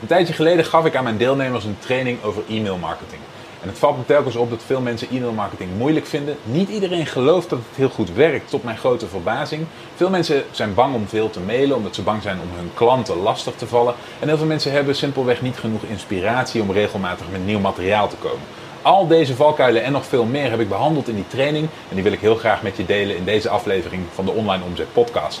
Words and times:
Een 0.00 0.06
tijdje 0.06 0.34
geleden 0.34 0.64
gaf 0.64 0.84
ik 0.84 0.96
aan 0.96 1.04
mijn 1.04 1.16
deelnemers 1.16 1.64
een 1.64 1.78
training 1.78 2.22
over 2.22 2.42
e-mail 2.48 2.76
marketing. 2.76 3.20
En 3.62 3.68
het 3.68 3.78
valt 3.78 3.96
me 3.96 4.04
telkens 4.04 4.36
op 4.36 4.50
dat 4.50 4.62
veel 4.66 4.80
mensen 4.80 5.08
e-mail 5.10 5.32
marketing 5.32 5.70
moeilijk 5.78 6.06
vinden. 6.06 6.36
Niet 6.42 6.68
iedereen 6.68 7.06
gelooft 7.06 7.50
dat 7.50 7.58
het 7.58 7.76
heel 7.76 7.88
goed 7.88 8.12
werkt, 8.12 8.50
tot 8.50 8.64
mijn 8.64 8.76
grote 8.76 9.06
verbazing. 9.06 9.66
Veel 9.94 10.10
mensen 10.10 10.44
zijn 10.50 10.74
bang 10.74 10.94
om 10.94 11.08
veel 11.08 11.30
te 11.30 11.40
mailen, 11.40 11.76
omdat 11.76 11.94
ze 11.94 12.02
bang 12.02 12.22
zijn 12.22 12.38
om 12.40 12.48
hun 12.56 12.70
klanten 12.74 13.16
lastig 13.16 13.54
te 13.54 13.66
vallen. 13.66 13.94
En 14.18 14.28
heel 14.28 14.36
veel 14.36 14.46
mensen 14.46 14.72
hebben 14.72 14.96
simpelweg 14.96 15.42
niet 15.42 15.56
genoeg 15.56 15.82
inspiratie 15.82 16.62
om 16.62 16.72
regelmatig 16.72 17.26
met 17.32 17.46
nieuw 17.46 17.60
materiaal 17.60 18.08
te 18.08 18.16
komen. 18.16 18.46
Al 18.82 19.06
deze 19.06 19.34
valkuilen 19.34 19.82
en 19.82 19.92
nog 19.92 20.06
veel 20.06 20.24
meer 20.24 20.50
heb 20.50 20.60
ik 20.60 20.68
behandeld 20.68 21.08
in 21.08 21.14
die 21.14 21.26
training. 21.26 21.68
En 21.88 21.94
die 21.94 22.02
wil 22.02 22.12
ik 22.12 22.20
heel 22.20 22.36
graag 22.36 22.62
met 22.62 22.76
je 22.76 22.86
delen 22.86 23.16
in 23.16 23.24
deze 23.24 23.48
aflevering 23.48 24.02
van 24.14 24.24
de 24.24 24.30
Online 24.30 24.64
Omzet 24.64 24.92
Podcast. 24.92 25.40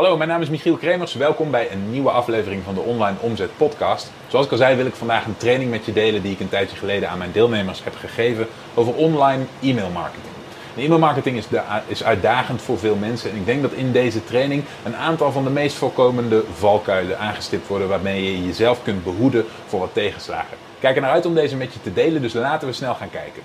Hallo, 0.00 0.16
mijn 0.16 0.28
naam 0.28 0.40
is 0.40 0.48
Michiel 0.48 0.76
Kremers. 0.76 1.14
Welkom 1.14 1.50
bij 1.50 1.72
een 1.72 1.90
nieuwe 1.90 2.10
aflevering 2.10 2.62
van 2.64 2.74
de 2.74 2.80
Online 2.80 3.16
Omzet 3.20 3.56
Podcast. 3.56 4.10
Zoals 4.28 4.46
ik 4.46 4.52
al 4.52 4.58
zei, 4.58 4.76
wil 4.76 4.86
ik 4.86 4.94
vandaag 4.94 5.26
een 5.26 5.36
training 5.36 5.70
met 5.70 5.84
je 5.84 5.92
delen 5.92 6.22
die 6.22 6.32
ik 6.32 6.40
een 6.40 6.48
tijdje 6.48 6.76
geleden 6.76 7.08
aan 7.08 7.18
mijn 7.18 7.32
deelnemers 7.32 7.84
heb 7.84 7.96
gegeven 7.96 8.46
over 8.74 8.94
online 8.94 9.44
e-mail 9.62 9.90
marketing. 9.90 10.32
E-mail 10.76 10.98
marketing 10.98 11.36
is, 11.36 11.46
is 11.86 12.04
uitdagend 12.04 12.62
voor 12.62 12.78
veel 12.78 12.96
mensen 12.96 13.30
en 13.30 13.36
ik 13.36 13.46
denk 13.46 13.62
dat 13.62 13.72
in 13.72 13.92
deze 13.92 14.24
training 14.24 14.64
een 14.84 14.96
aantal 14.96 15.32
van 15.32 15.44
de 15.44 15.50
meest 15.50 15.76
voorkomende 15.76 16.44
valkuilen 16.54 17.18
aangestipt 17.18 17.66
worden 17.66 17.88
waarmee 17.88 18.24
je 18.24 18.46
jezelf 18.46 18.82
kunt 18.82 19.04
behoeden 19.04 19.44
voor 19.66 19.80
wat 19.80 19.94
tegenslagen. 19.94 20.56
Kijk 20.78 20.96
er 20.96 21.02
naar 21.02 21.10
uit 21.10 21.26
om 21.26 21.34
deze 21.34 21.56
met 21.56 21.72
je 21.72 21.80
te 21.80 21.92
delen, 21.92 22.22
dus 22.22 22.32
laten 22.32 22.68
we 22.68 22.74
snel 22.74 22.94
gaan 22.94 23.10
kijken. 23.10 23.42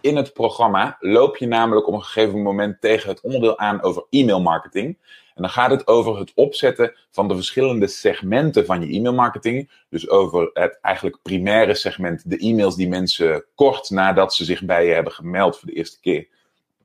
In 0.00 0.16
het 0.16 0.32
programma 0.32 0.96
loop 1.00 1.36
je 1.36 1.46
namelijk 1.46 1.86
op 1.86 1.94
een 1.94 2.02
gegeven 2.02 2.42
moment 2.42 2.80
tegen 2.80 3.08
het 3.08 3.20
onderdeel 3.20 3.58
aan 3.58 3.82
over 3.82 4.04
e-mail 4.10 4.40
marketing. 4.40 4.98
En 5.34 5.42
dan 5.42 5.50
gaat 5.50 5.70
het 5.70 5.86
over 5.86 6.18
het 6.18 6.32
opzetten 6.34 6.94
van 7.10 7.28
de 7.28 7.34
verschillende 7.34 7.86
segmenten 7.86 8.66
van 8.66 8.80
je 8.80 8.96
e-mailmarketing. 8.96 9.70
Dus 9.88 10.08
over 10.08 10.50
het 10.52 10.78
eigenlijk 10.82 11.18
primaire 11.22 11.74
segment, 11.74 12.30
de 12.30 12.38
e-mails 12.38 12.76
die 12.76 12.88
mensen 12.88 13.44
kort 13.54 13.90
nadat 13.90 14.34
ze 14.34 14.44
zich 14.44 14.64
bij 14.64 14.86
je 14.86 14.92
hebben 14.92 15.12
gemeld 15.12 15.58
voor 15.58 15.68
de 15.68 15.74
eerste 15.74 16.00
keer 16.00 16.28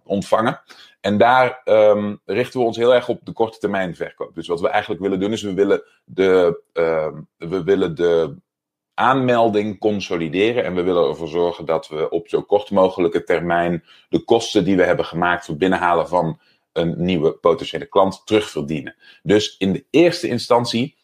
ontvangen. 0.03 0.61
En 1.01 1.17
daar 1.17 1.61
um, 1.65 2.19
richten 2.25 2.59
we 2.59 2.65
ons 2.65 2.77
heel 2.77 2.93
erg 2.93 3.09
op 3.09 3.19
de 3.23 3.31
korte 3.31 3.57
termijn 3.57 3.95
verkoop. 3.95 4.35
Dus 4.35 4.47
wat 4.47 4.61
we 4.61 4.69
eigenlijk 4.69 5.01
willen 5.01 5.19
doen 5.19 5.31
is 5.31 5.41
we 5.41 5.53
willen 5.53 5.83
de, 6.03 6.61
um, 6.73 7.27
we 7.37 7.63
willen 7.63 7.95
de 7.95 8.35
aanmelding 8.95 9.79
consolideren. 9.79 10.63
En 10.63 10.75
we 10.75 10.81
willen 10.81 11.09
ervoor 11.09 11.27
zorgen 11.27 11.65
dat 11.65 11.87
we 11.87 12.09
op 12.09 12.27
zo 12.27 12.41
kort 12.41 12.71
mogelijke 12.71 13.23
termijn 13.23 13.83
de 14.09 14.23
kosten 14.23 14.63
die 14.63 14.75
we 14.75 14.83
hebben 14.83 15.05
gemaakt 15.05 15.41
voor 15.41 15.53
het 15.53 15.59
binnenhalen 15.59 16.07
van 16.07 16.39
een 16.73 16.93
nieuwe 16.97 17.31
potentiële 17.31 17.85
klant 17.85 18.21
terugverdienen. 18.25 18.95
Dus 19.23 19.55
in 19.57 19.73
de 19.73 19.85
eerste 19.89 20.27
instantie 20.27 20.95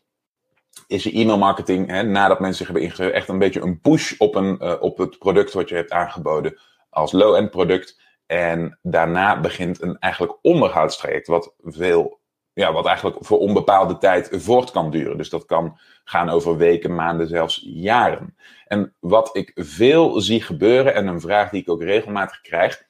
is 0.88 1.04
je 1.04 1.20
e-mailmarketing, 1.20 1.88
hè, 1.88 2.04
nadat 2.04 2.40
mensen 2.40 2.58
zich 2.58 2.66
hebben 2.66 2.84
ingeschreven, 2.84 3.16
echt 3.16 3.28
een 3.28 3.40
beetje 3.40 3.62
een 3.62 3.82
push 3.82 4.14
op, 4.18 4.36
een, 4.36 4.58
uh, 4.62 4.76
op 4.80 4.98
het 4.98 5.18
product 5.18 5.54
wat 5.54 5.70
je 5.70 5.76
hebt 5.76 5.92
aangeboden 5.92 6.60
als 6.90 7.12
low-end 7.12 7.52
product. 7.52 8.00
En 8.26 8.80
daarna 8.82 9.40
begint 9.40 9.82
een 9.82 9.98
eigenlijk 10.00 10.38
onderhoudstraject, 10.42 11.28
wat 11.28 11.54
veel, 11.62 12.20
ja, 12.62 12.74
wat 12.74 12.86
eigenlijk 12.86 13.18
voor 13.20 13.40
onbepaalde 13.40 13.98
tijd 13.98 14.30
voort 14.32 14.72
kan 14.72 14.92
duren. 14.92 15.18
Dus 15.18 15.30
dat 15.30 15.46
kan 15.46 15.78
gaan 16.04 16.30
over 16.30 16.58
weken, 16.58 16.96
maanden, 16.96 17.28
zelfs 17.28 17.62
jaren. 17.64 18.36
En 18.68 18.94
wat 19.00 19.30
ik 19.34 19.52
veel 19.56 20.22
zie 20.22 20.42
gebeuren, 20.42 20.96
en 20.96 21.08
een 21.08 21.22
vraag 21.22 21.50
die 21.50 21.62
ik 21.62 21.70
ook 21.70 21.84
regelmatig 21.84 22.42
krijg, 22.42 22.84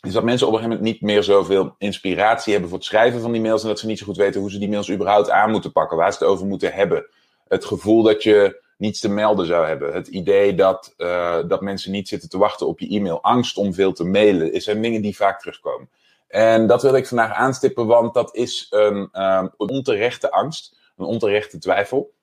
is 0.00 0.12
dat 0.12 0.24
mensen 0.24 0.46
op 0.46 0.52
een 0.52 0.58
gegeven 0.58 0.78
moment 0.78 0.94
niet 0.94 1.10
meer 1.10 1.22
zoveel 1.22 1.74
inspiratie 1.78 2.52
hebben 2.52 2.70
voor 2.70 2.78
het 2.78 2.86
schrijven 2.86 3.20
van 3.20 3.32
die 3.32 3.40
mails. 3.40 3.62
En 3.62 3.68
dat 3.68 3.78
ze 3.78 3.86
niet 3.86 3.98
zo 3.98 4.06
goed 4.06 4.16
weten 4.16 4.40
hoe 4.40 4.50
ze 4.50 4.58
die 4.58 4.68
mails 4.68 4.90
überhaupt 4.90 5.30
aan 5.30 5.50
moeten 5.50 5.72
pakken. 5.72 5.96
Waar 5.96 6.12
ze 6.12 6.18
het 6.18 6.28
over 6.28 6.46
moeten 6.46 6.72
hebben. 6.72 7.06
Het 7.48 7.64
gevoel 7.64 8.02
dat 8.02 8.22
je 8.22 8.62
niets 8.78 9.00
te 9.00 9.08
melden 9.08 9.46
zou 9.46 9.66
hebben. 9.66 9.92
Het 9.92 10.06
idee 10.06 10.54
dat, 10.54 10.94
uh, 10.98 11.38
dat 11.48 11.60
mensen 11.60 11.92
niet 11.92 12.08
zitten 12.08 12.28
te 12.28 12.38
wachten 12.38 12.66
op 12.66 12.80
je 12.80 12.88
e-mail. 12.88 13.22
Angst 13.22 13.56
om 13.56 13.74
veel 13.74 13.92
te 13.92 14.04
mailen. 14.04 14.52
Is 14.52 14.64
zijn 14.64 14.82
dingen 14.82 15.02
die 15.02 15.16
vaak 15.16 15.40
terugkomen. 15.40 15.88
En 16.28 16.66
dat 16.66 16.82
wil 16.82 16.94
ik 16.94 17.06
vandaag 17.06 17.32
aanstippen, 17.32 17.86
want 17.86 18.14
dat 18.14 18.34
is 18.34 18.66
een, 18.70 18.96
um, 18.96 19.52
een 19.56 19.68
onterechte 19.68 20.30
angst. 20.30 20.76
Een 20.96 21.04
onterechte 21.04 21.58
twijfel. 21.58 22.14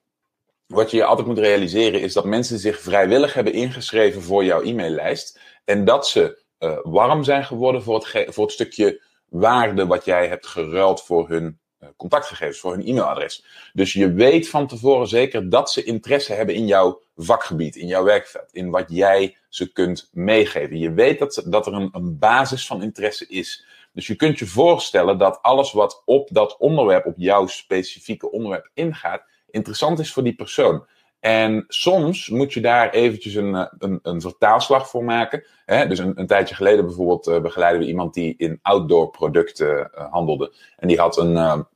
Wat 0.66 0.90
je 0.90 0.96
je 0.96 1.04
altijd 1.04 1.26
moet 1.26 1.38
realiseren 1.38 2.00
is 2.00 2.12
dat 2.12 2.24
mensen 2.24 2.58
zich 2.58 2.80
vrijwillig 2.80 3.34
hebben 3.34 3.52
ingeschreven 3.52 4.22
voor 4.22 4.44
jouw 4.44 4.62
e-maillijst. 4.62 5.40
En 5.64 5.84
dat 5.84 6.08
ze 6.08 6.42
uh, 6.58 6.78
warm 6.82 7.24
zijn 7.24 7.44
geworden 7.44 7.82
voor 7.82 7.94
het, 7.94 8.34
voor 8.34 8.44
het 8.44 8.52
stukje 8.52 9.02
waarde 9.28 9.86
wat 9.86 10.04
jij 10.04 10.28
hebt 10.28 10.46
geruild 10.46 11.02
voor 11.02 11.28
hun 11.28 11.58
uh, 11.80 11.88
contactgegevens, 11.96 12.58
voor 12.58 12.72
hun 12.72 12.86
e-mailadres. 12.86 13.44
Dus 13.72 13.92
je 13.92 14.12
weet 14.12 14.48
van 14.48 14.66
tevoren 14.66 15.08
zeker 15.08 15.50
dat 15.50 15.70
ze 15.70 15.84
interesse 15.84 16.32
hebben 16.32 16.54
in 16.54 16.66
jouw 16.66 17.00
vakgebied, 17.16 17.76
in 17.76 17.86
jouw 17.86 18.04
werkveld, 18.04 18.52
in 18.52 18.70
wat 18.70 18.84
jij 18.88 19.36
ze 19.48 19.72
kunt 19.72 20.08
meegeven. 20.12 20.78
Je 20.78 20.92
weet 20.92 21.18
dat, 21.18 21.42
dat 21.46 21.66
er 21.66 21.72
een, 21.72 21.88
een 21.92 22.18
basis 22.18 22.66
van 22.66 22.82
interesse 22.82 23.26
is. 23.26 23.64
Dus 23.94 24.06
je 24.06 24.14
kunt 24.14 24.38
je 24.38 24.46
voorstellen 24.46 25.18
dat 25.18 25.38
alles 25.42 25.72
wat 25.72 26.02
op 26.04 26.28
dat 26.32 26.56
onderwerp, 26.58 27.06
op 27.06 27.14
jouw 27.16 27.46
specifieke 27.46 28.30
onderwerp 28.30 28.70
ingaat, 28.74 29.22
interessant 29.50 29.98
is 29.98 30.12
voor 30.12 30.22
die 30.22 30.34
persoon. 30.34 30.86
En 31.20 31.64
soms 31.68 32.28
moet 32.28 32.52
je 32.52 32.60
daar 32.60 32.90
eventjes 32.90 33.34
een, 33.34 33.54
eh, 33.54 33.66
een, 33.78 33.98
een 34.02 34.20
vertaalslag 34.20 34.88
voor 34.88 35.04
maken. 35.04 35.44
Dus 35.66 35.98
een, 35.98 36.12
een 36.20 36.26
tijdje 36.26 36.54
geleden 36.54 36.84
bijvoorbeeld 36.84 37.26
uh, 37.26 37.40
begeleiden 37.40 37.80
we 37.80 37.86
iemand 37.86 38.14
die 38.14 38.34
in 38.36 38.58
outdoor 38.62 39.10
producten 39.10 39.90
uh, 39.94 40.12
handelde. 40.12 40.52
En 40.76 40.88
die 40.88 40.98
had 40.98 41.16
een, 41.16 41.66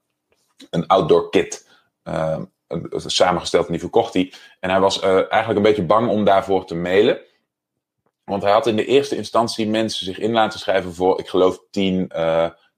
een 0.71 0.87
outdoor 0.87 1.31
kit 1.31 1.69
samengesteld 2.91 3.67
en 3.67 3.73
die 3.73 3.81
verkocht 3.81 4.15
hij. 4.15 4.33
En 4.61 4.71
hij 4.71 4.81
was 4.81 5.01
eigenlijk 5.01 5.57
een 5.57 5.63
beetje 5.63 5.83
bang 5.83 6.09
om 6.09 6.25
daarvoor 6.25 6.65
te 6.65 6.75
mailen. 6.75 7.21
Want 8.29 8.43
hij 8.43 8.53
had 8.53 8.67
in 8.67 8.77
de 8.77 8.87
eerste 8.87 9.17
instantie 9.17 9.69
mensen 9.69 10.05
zich 10.05 10.19
in 10.19 10.33
laten 10.33 10.59
schrijven 10.59 10.95
voor, 10.95 11.19
ik 11.19 11.29
geloof, 11.29 11.61
tien, 11.71 12.13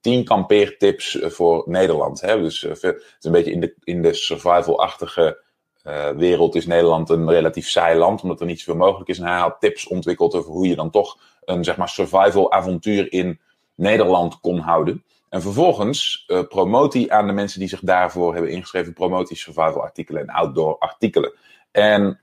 tien 0.01 0.25
kampeertips 0.25 1.19
voor 1.23 1.63
Nederland. 1.67 2.21
Hè? 2.21 2.41
Dus 2.41 2.61
het 2.61 2.83
is 2.83 2.95
een 3.21 3.33
beetje 3.33 3.53
in 3.53 3.61
de, 3.61 3.75
in 3.85 4.03
de 4.03 4.15
survival-achtige 4.15 5.43
uh, 5.85 6.09
wereld 6.09 6.55
is 6.55 6.67
Nederland 6.67 7.11
een 7.11 7.31
relatief 7.31 7.69
saai 7.69 7.99
land, 7.99 8.23
omdat 8.23 8.41
er 8.41 8.47
niet 8.47 8.61
zoveel 8.61 8.87
mogelijk 8.87 9.09
is. 9.09 9.19
En 9.19 9.27
hij 9.27 9.39
had 9.39 9.61
tips 9.61 9.87
ontwikkeld 9.87 10.35
over 10.35 10.51
hoe 10.51 10.69
je 10.69 10.75
dan 10.75 10.91
toch 10.91 11.19
een 11.45 11.65
zeg 11.65 11.77
maar, 11.77 11.89
survival 11.89 12.53
avontuur 12.53 13.13
in 13.13 13.41
Nederland 13.75 14.41
kon 14.41 14.59
houden. 14.59 15.05
En 15.29 15.43
vervolgens 15.43 16.25
uh, 16.27 16.43
promoot 16.49 16.93
hij 16.93 17.11
aan 17.11 17.27
de 17.27 17.33
mensen 17.33 17.61
die 17.61 17.69
zich 17.69 17.81
daarvoor 17.81 18.33
hebben 18.33 18.51
ingeschreven, 18.51 18.93
promoot 18.93 19.29
hij 19.29 19.37
survival 19.37 19.83
artikelen 19.83 20.23
en 20.23 20.35
outdoor 20.35 20.79
artikelen. 20.79 21.33
En 21.71 22.21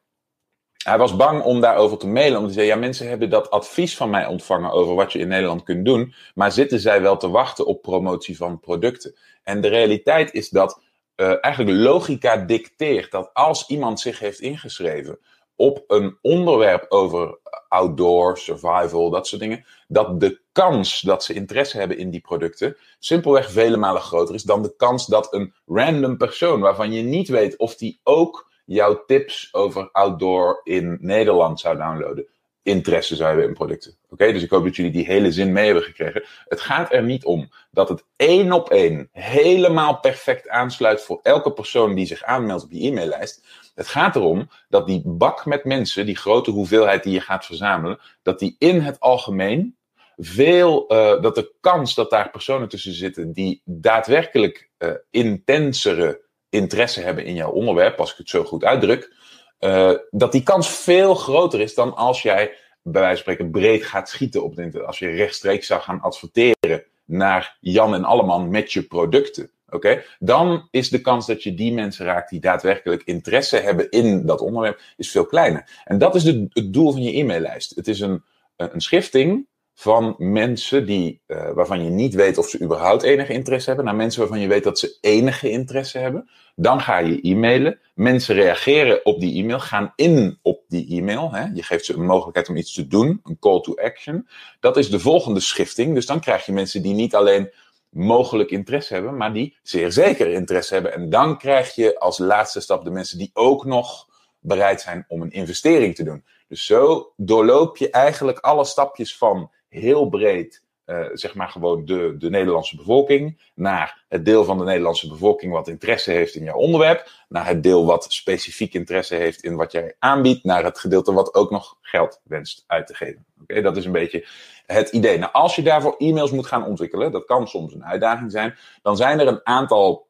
hij 0.87 0.97
was 0.97 1.15
bang 1.15 1.43
om 1.43 1.61
daarover 1.61 1.97
te 1.97 2.07
mailen, 2.07 2.37
omdat 2.37 2.55
hij 2.55 2.63
zei, 2.63 2.67
ja, 2.67 2.75
mensen 2.75 3.07
hebben 3.07 3.29
dat 3.29 3.49
advies 3.49 3.97
van 3.97 4.09
mij 4.09 4.25
ontvangen 4.25 4.71
over 4.71 4.95
wat 4.95 5.11
je 5.11 5.19
in 5.19 5.27
Nederland 5.27 5.63
kunt 5.63 5.85
doen, 5.85 6.13
maar 6.35 6.51
zitten 6.51 6.79
zij 6.79 7.01
wel 7.01 7.17
te 7.17 7.29
wachten 7.29 7.65
op 7.65 7.81
promotie 7.81 8.37
van 8.37 8.59
producten? 8.59 9.15
En 9.43 9.61
de 9.61 9.67
realiteit 9.67 10.33
is 10.33 10.49
dat 10.49 10.81
uh, 11.15 11.33
eigenlijk 11.41 11.77
logica 11.77 12.37
dicteert 12.37 13.11
dat 13.11 13.29
als 13.33 13.67
iemand 13.67 13.99
zich 13.99 14.19
heeft 14.19 14.39
ingeschreven 14.39 15.19
op 15.55 15.83
een 15.87 16.17
onderwerp 16.21 16.85
over 16.89 17.39
outdoor, 17.67 18.37
survival, 18.37 19.09
dat 19.09 19.27
soort 19.27 19.41
dingen, 19.41 19.65
dat 19.87 20.19
de 20.19 20.41
kans 20.51 21.01
dat 21.01 21.23
ze 21.23 21.33
interesse 21.33 21.77
hebben 21.77 21.97
in 21.97 22.09
die 22.09 22.21
producten 22.21 22.77
simpelweg 22.99 23.51
vele 23.51 23.77
malen 23.77 24.01
groter 24.01 24.35
is 24.35 24.43
dan 24.43 24.61
de 24.61 24.75
kans 24.75 25.05
dat 25.05 25.33
een 25.33 25.53
random 25.65 26.17
persoon 26.17 26.59
waarvan 26.59 26.91
je 26.91 27.01
niet 27.01 27.27
weet 27.27 27.57
of 27.57 27.75
die 27.75 27.99
ook 28.03 28.46
jouw 28.67 29.05
tips 29.05 29.53
over 29.53 29.89
outdoor 29.91 30.61
in 30.63 30.97
Nederland 31.01 31.59
zou 31.59 31.77
downloaden, 31.77 32.27
interesse 32.63 33.15
zou 33.15 33.29
hebben 33.29 33.47
in 33.47 33.53
producten. 33.53 33.97
Oké, 34.09 34.31
dus 34.31 34.43
ik 34.43 34.49
hoop 34.49 34.63
dat 34.63 34.75
jullie 34.75 34.91
die 34.91 35.05
hele 35.05 35.31
zin 35.31 35.51
mee 35.51 35.65
hebben 35.65 35.83
gekregen. 35.83 36.23
Het 36.47 36.61
gaat 36.61 36.93
er 36.93 37.03
niet 37.03 37.25
om 37.25 37.49
dat 37.71 37.89
het 37.89 38.03
één 38.15 38.51
op 38.51 38.69
één 38.69 39.09
helemaal 39.11 39.99
perfect 39.99 40.49
aansluit 40.49 41.01
voor 41.01 41.19
elke 41.23 41.51
persoon 41.53 41.95
die 41.95 42.05
zich 42.05 42.23
aanmeldt 42.23 42.63
op 42.63 42.71
je 42.71 42.87
e-maillijst. 42.87 43.45
Het 43.75 43.87
gaat 43.87 44.15
erom 44.15 44.49
dat 44.69 44.87
die 44.87 45.01
bak 45.05 45.45
met 45.45 45.65
mensen, 45.65 46.05
die 46.05 46.15
grote 46.15 46.51
hoeveelheid 46.51 47.03
die 47.03 47.13
je 47.13 47.21
gaat 47.21 47.45
verzamelen, 47.45 47.99
dat 48.21 48.39
die 48.39 48.55
in 48.59 48.81
het 48.81 48.99
algemeen 48.99 49.75
veel, 50.17 50.93
uh, 50.93 51.21
dat 51.21 51.35
de 51.35 51.53
kans 51.61 51.95
dat 51.95 52.09
daar 52.09 52.29
personen 52.29 52.69
tussen 52.69 52.93
zitten 52.93 53.31
die 53.33 53.61
daadwerkelijk 53.65 54.69
uh, 54.79 54.91
intensere 55.09 56.25
interesse 56.49 57.01
hebben 57.01 57.25
in 57.25 57.33
jouw 57.33 57.51
onderwerp, 57.51 57.99
als 57.99 58.11
ik 58.11 58.17
het 58.17 58.29
zo 58.29 58.43
goed 58.43 58.63
uitdruk, 58.63 59.13
uh, 59.59 59.93
dat 60.09 60.31
die 60.31 60.43
kans 60.43 60.69
veel 60.69 61.15
groter 61.15 61.59
is 61.59 61.73
dan 61.75 61.95
als 61.95 62.21
jij 62.21 62.55
bij 62.81 63.01
wijze 63.01 63.23
van 63.23 63.33
spreken 63.33 63.51
breed 63.51 63.83
gaat 63.83 64.09
schieten 64.09 64.43
op 64.43 64.49
het 64.49 64.59
internet. 64.59 64.87
Als 64.87 64.99
je 64.99 65.09
rechtstreeks 65.09 65.67
zou 65.67 65.81
gaan 65.81 66.01
adverteren 66.01 66.83
naar 67.05 67.57
Jan 67.59 67.93
en 67.93 68.03
Alleman 68.03 68.49
met 68.49 68.71
je 68.71 68.83
producten. 68.83 69.51
Oké, 69.69 70.03
dan 70.19 70.67
is 70.71 70.89
de 70.89 71.01
kans 71.01 71.25
dat 71.25 71.43
je 71.43 71.53
die 71.53 71.73
mensen 71.73 72.05
raakt 72.05 72.29
die 72.29 72.39
daadwerkelijk 72.39 73.03
interesse 73.03 73.57
hebben 73.57 73.89
in 73.89 74.25
dat 74.25 74.41
onderwerp, 74.41 74.81
is 74.97 75.11
veel 75.11 75.25
kleiner. 75.25 75.81
En 75.83 75.97
dat 75.97 76.15
is 76.15 76.23
de, 76.23 76.47
het 76.49 76.73
doel 76.73 76.91
van 76.91 77.01
je 77.01 77.19
e-maillijst. 77.19 77.75
Het 77.75 77.87
is 77.87 77.99
een, 77.99 78.23
een 78.55 78.81
schifting 78.81 79.47
van 79.79 80.15
mensen 80.17 80.85
die, 80.85 81.21
uh, 81.27 81.51
waarvan 81.53 81.83
je 81.83 81.89
niet 81.89 82.13
weet 82.13 82.37
of 82.37 82.49
ze 82.49 82.61
überhaupt 82.61 83.03
enige 83.03 83.33
interesse 83.33 83.67
hebben, 83.67 83.85
naar 83.85 83.95
mensen 83.95 84.19
waarvan 84.19 84.39
je 84.39 84.47
weet 84.47 84.63
dat 84.63 84.79
ze 84.79 84.97
enige 85.01 85.49
interesse 85.49 85.97
hebben. 85.97 86.29
Dan 86.55 86.81
ga 86.81 86.97
je 86.97 87.21
e-mailen. 87.21 87.79
Mensen 87.95 88.35
reageren 88.35 89.05
op 89.05 89.19
die 89.19 89.43
e-mail, 89.43 89.59
gaan 89.59 89.93
in 89.95 90.39
op 90.41 90.63
die 90.67 90.97
e-mail. 90.97 91.31
Hè. 91.31 91.45
Je 91.53 91.63
geeft 91.63 91.85
ze 91.85 91.93
een 91.93 92.05
mogelijkheid 92.05 92.49
om 92.49 92.55
iets 92.55 92.73
te 92.73 92.87
doen, 92.87 93.19
een 93.23 93.39
call 93.39 93.61
to 93.61 93.75
action. 93.75 94.27
Dat 94.59 94.77
is 94.77 94.89
de 94.89 94.99
volgende 94.99 95.39
schifting. 95.39 95.93
Dus 95.93 96.05
dan 96.05 96.19
krijg 96.19 96.45
je 96.45 96.51
mensen 96.51 96.81
die 96.81 96.93
niet 96.93 97.15
alleen 97.15 97.51
mogelijk 97.89 98.51
interesse 98.51 98.93
hebben, 98.93 99.17
maar 99.17 99.33
die 99.33 99.57
zeer 99.63 99.91
zeker 99.91 100.27
interesse 100.27 100.73
hebben. 100.73 100.93
En 100.93 101.09
dan 101.09 101.37
krijg 101.37 101.75
je 101.75 101.99
als 101.99 102.17
laatste 102.17 102.59
stap 102.59 102.83
de 102.83 102.91
mensen 102.91 103.17
die 103.17 103.31
ook 103.33 103.65
nog 103.65 104.07
bereid 104.39 104.81
zijn 104.81 105.05
om 105.07 105.21
een 105.21 105.31
investering 105.31 105.95
te 105.95 106.03
doen. 106.03 106.23
Dus 106.47 106.65
zo 106.65 107.13
doorloop 107.15 107.77
je 107.77 107.89
eigenlijk 107.89 108.39
alle 108.39 108.65
stapjes 108.65 109.17
van 109.17 109.51
heel 109.77 110.09
breed, 110.09 110.63
uh, 110.85 111.05
zeg 111.13 111.35
maar 111.35 111.49
gewoon 111.49 111.85
de, 111.85 112.15
de 112.17 112.29
Nederlandse 112.29 112.75
bevolking, 112.75 113.51
naar 113.55 114.05
het 114.07 114.25
deel 114.25 114.43
van 114.43 114.57
de 114.57 114.63
Nederlandse 114.63 115.07
bevolking 115.07 115.51
wat 115.51 115.67
interesse 115.67 116.11
heeft 116.11 116.35
in 116.35 116.43
jouw 116.43 116.57
onderwerp, 116.57 117.11
naar 117.29 117.47
het 117.47 117.63
deel 117.63 117.85
wat 117.85 118.13
specifiek 118.13 118.73
interesse 118.73 119.15
heeft 119.15 119.43
in 119.43 119.55
wat 119.55 119.71
jij 119.71 119.95
aanbiedt, 119.99 120.43
naar 120.43 120.63
het 120.63 120.79
gedeelte 120.79 121.13
wat 121.13 121.33
ook 121.33 121.51
nog 121.51 121.77
geld 121.81 122.21
wenst 122.23 122.63
uit 122.67 122.87
te 122.87 122.93
geven. 122.93 123.25
Oké, 123.41 123.61
dat 123.61 123.77
is 123.77 123.85
een 123.85 123.91
beetje 123.91 124.27
het 124.65 124.89
idee. 124.89 125.17
Nou, 125.17 125.31
als 125.31 125.55
je 125.55 125.61
daarvoor 125.61 125.95
e-mails 125.97 126.31
moet 126.31 126.47
gaan 126.47 126.65
ontwikkelen, 126.65 127.11
dat 127.11 127.25
kan 127.25 127.47
soms 127.47 127.73
een 127.73 127.85
uitdaging 127.85 128.31
zijn, 128.31 128.55
dan 128.81 128.97
zijn 128.97 129.19
er 129.19 129.27
een 129.27 129.41
aantal 129.43 130.06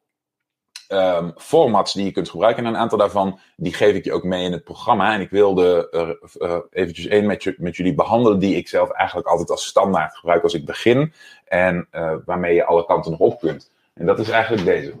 um, 0.88 1.32
formats 1.36 1.92
die 1.92 2.04
je 2.04 2.10
kunt 2.10 2.30
gebruiken. 2.30 2.64
En 2.64 2.68
een 2.68 2.80
aantal 2.80 2.98
daarvan, 2.98 3.38
die 3.56 3.74
geef 3.74 3.94
ik 3.94 4.04
je 4.04 4.12
ook 4.12 4.24
mee 4.24 4.44
in 4.44 4.52
het 4.52 4.64
programma. 4.64 5.14
En 5.14 5.20
ik 5.20 5.30
wilde 5.30 5.88
er 5.90 6.18
uh, 6.38 6.58
eventjes 6.70 7.06
één 7.06 7.26
met, 7.26 7.54
met 7.58 7.76
jullie 7.76 7.94
behandelen, 7.94 8.38
die 8.38 8.56
ik 8.56 8.68
zelf 8.68 8.90
eigenlijk 8.90 9.28
altijd 9.28 9.50
als 9.50 9.66
standaard 9.66 10.16
gebruik 10.16 10.42
als 10.42 10.54
ik 10.54 10.64
begin. 10.64 11.12
En 11.44 11.88
uh, 11.92 12.14
waarmee 12.24 12.54
je 12.54 12.64
alle 12.64 12.86
kanten 12.86 13.10
nog 13.10 13.20
op 13.20 13.40
kunt. 13.40 13.72
En 13.94 14.06
dat 14.06 14.18
is 14.18 14.28
eigenlijk 14.28 14.64
deze. 14.64 14.92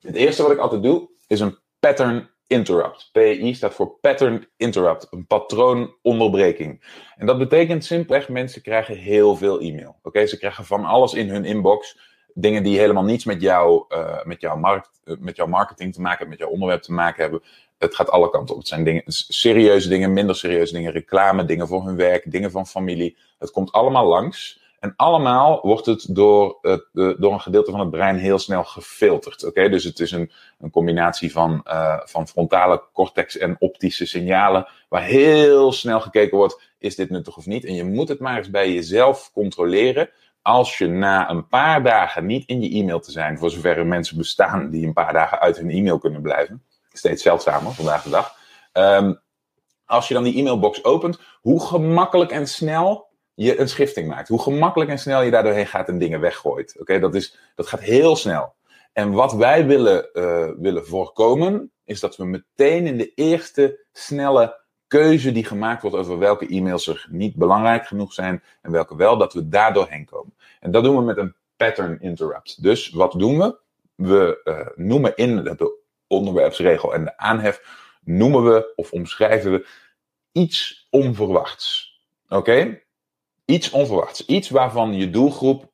Het 0.00 0.14
eerste 0.14 0.42
wat 0.42 0.52
ik 0.52 0.58
altijd 0.58 0.82
doe, 0.82 1.08
is 1.26 1.40
een 1.40 1.58
pattern 1.80 2.30
interrupt. 2.46 3.08
PI 3.12 3.54
staat 3.54 3.74
voor 3.74 3.98
pattern 4.00 4.46
interrupt, 4.56 5.06
een 5.10 5.26
patroononderbreking. 5.26 6.84
En 7.16 7.26
dat 7.26 7.38
betekent 7.38 7.84
simpelweg, 7.84 8.28
mensen 8.28 8.62
krijgen 8.62 8.96
heel 8.96 9.36
veel 9.36 9.60
e-mail. 9.60 9.96
Oké, 10.02 10.26
ze 10.26 10.38
krijgen 10.38 10.64
van 10.64 10.84
alles 10.84 11.14
in 11.14 11.28
hun 11.28 11.44
inbox 11.44 11.98
dingen 12.34 12.62
die 12.62 12.78
helemaal 12.78 13.04
niets 13.04 13.24
met, 13.24 13.40
jou, 13.40 13.84
uh, 13.88 14.22
met, 14.24 14.40
jouw 14.40 14.56
markt, 14.56 15.00
uh, 15.04 15.16
met 15.18 15.36
jouw 15.36 15.46
marketing 15.46 15.94
te 15.94 16.00
maken 16.00 16.18
hebben, 16.18 16.36
met 16.36 16.46
jouw 16.46 16.54
onderwerp 16.54 16.82
te 16.82 16.92
maken 16.92 17.22
hebben. 17.22 17.42
Het 17.78 17.94
gaat 17.94 18.10
alle 18.10 18.30
kanten 18.30 18.54
op. 18.54 18.60
Het 18.60 18.68
zijn 18.68 18.84
dingen, 18.84 19.02
serieuze 19.06 19.88
dingen, 19.88 20.12
minder 20.12 20.36
serieuze 20.36 20.72
dingen, 20.72 20.92
reclame, 20.92 21.44
dingen 21.44 21.68
voor 21.68 21.84
hun 21.86 21.96
werk, 21.96 22.30
dingen 22.30 22.50
van 22.50 22.66
familie. 22.66 23.16
Het 23.38 23.50
komt 23.50 23.72
allemaal 23.72 24.06
langs. 24.06 24.62
En 24.80 24.92
allemaal 24.96 25.60
wordt 25.62 25.86
het 25.86 26.06
door, 26.14 26.58
uh, 26.62 26.78
door 26.92 27.32
een 27.32 27.40
gedeelte 27.40 27.70
van 27.70 27.80
het 27.80 27.90
brein 27.90 28.16
heel 28.16 28.38
snel 28.38 28.64
gefilterd. 28.64 29.44
Oké, 29.44 29.68
dus 29.68 29.84
het 29.84 30.00
is 30.00 30.10
een, 30.10 30.30
een 30.58 30.70
combinatie 30.70 31.32
van, 31.32 31.60
van 32.04 32.28
frontale 32.28 32.82
cortex 32.92 33.38
en 33.38 33.56
optische 33.58 34.06
signalen, 34.06 34.66
waar 34.88 35.02
heel 35.02 35.72
snel 35.72 36.00
gekeken 36.00 36.36
wordt: 36.36 36.62
is 36.78 36.96
dit 36.96 37.10
nuttig 37.10 37.36
of 37.36 37.46
niet? 37.46 37.64
En 37.64 37.74
je 37.74 37.84
moet 37.84 38.08
het 38.08 38.18
maar 38.18 38.38
eens 38.38 38.50
bij 38.50 38.72
jezelf 38.72 39.30
controleren 39.32 40.10
als 40.44 40.78
je 40.78 40.86
na 40.86 41.30
een 41.30 41.48
paar 41.48 41.82
dagen 41.82 42.26
niet 42.26 42.46
in 42.46 42.62
je 42.62 42.80
e-mail 42.80 43.00
te 43.00 43.10
zijn, 43.10 43.38
voor 43.38 43.50
zover 43.50 43.78
er 43.78 43.86
mensen 43.86 44.16
bestaan 44.16 44.70
die 44.70 44.86
een 44.86 44.92
paar 44.92 45.12
dagen 45.12 45.40
uit 45.40 45.56
hun 45.56 45.70
e-mail 45.70 45.98
kunnen 45.98 46.22
blijven, 46.22 46.62
steeds 46.92 47.22
zeldzamer 47.22 47.72
vandaag 47.72 48.02
de 48.02 48.10
dag. 48.10 48.36
Um, 48.72 49.20
als 49.84 50.08
je 50.08 50.14
dan 50.14 50.22
die 50.24 50.38
e-mailbox 50.38 50.84
opent, 50.84 51.18
hoe 51.40 51.60
gemakkelijk 51.60 52.30
en 52.30 52.46
snel 52.46 53.08
je 53.34 53.60
een 53.60 53.68
schifting 53.68 54.08
maakt. 54.08 54.28
Hoe 54.28 54.42
gemakkelijk 54.42 54.90
en 54.90 54.98
snel 54.98 55.22
je 55.22 55.30
daardoorheen 55.30 55.66
gaat 55.66 55.88
en 55.88 55.98
dingen 55.98 56.20
weggooit. 56.20 56.80
Oké, 56.80 56.98
dat, 56.98 57.14
is, 57.14 57.38
dat 57.54 57.66
gaat 57.66 57.80
heel 57.80 58.16
snel. 58.16 58.54
En 58.92 59.12
wat 59.12 59.32
wij 59.32 59.66
willen, 59.66 60.08
uh, 60.12 60.48
willen 60.58 60.86
voorkomen, 60.86 61.72
is 61.84 62.00
dat 62.00 62.16
we 62.16 62.24
meteen 62.24 62.86
in 62.86 62.96
de 62.96 63.12
eerste 63.14 63.86
snelle 63.92 64.63
keuze 64.98 65.32
die 65.32 65.44
gemaakt 65.44 65.82
wordt 65.82 65.96
over 65.96 66.18
welke 66.18 66.46
e-mails 66.46 66.86
er 66.86 67.06
niet 67.10 67.34
belangrijk 67.34 67.86
genoeg 67.86 68.12
zijn 68.12 68.42
en 68.62 68.70
welke 68.70 68.96
wel, 68.96 69.16
dat 69.16 69.32
we 69.32 69.48
daar 69.48 69.72
doorheen 69.72 70.04
komen. 70.04 70.34
En 70.60 70.70
dat 70.70 70.84
doen 70.84 70.96
we 70.96 71.02
met 71.02 71.16
een 71.16 71.34
pattern 71.56 72.00
interrupt. 72.00 72.62
Dus 72.62 72.90
wat 72.90 73.12
doen 73.12 73.38
we? 73.38 73.58
We 73.94 74.40
uh, 74.44 74.86
noemen 74.86 75.16
in 75.16 75.36
de 75.44 75.78
onderwerpsregel 76.06 76.94
en 76.94 77.04
de 77.04 77.18
aanhef, 77.18 77.60
noemen 78.04 78.44
we 78.44 78.72
of 78.76 78.92
omschrijven 78.92 79.52
we 79.52 79.66
iets 80.32 80.86
onverwachts. 80.90 81.98
Oké? 82.28 82.80
Iets 83.44 83.70
onverwachts. 83.70 84.26
Iets 84.26 84.50
waarvan 84.50 84.94
je 84.94 85.10
doelgroep 85.10 85.72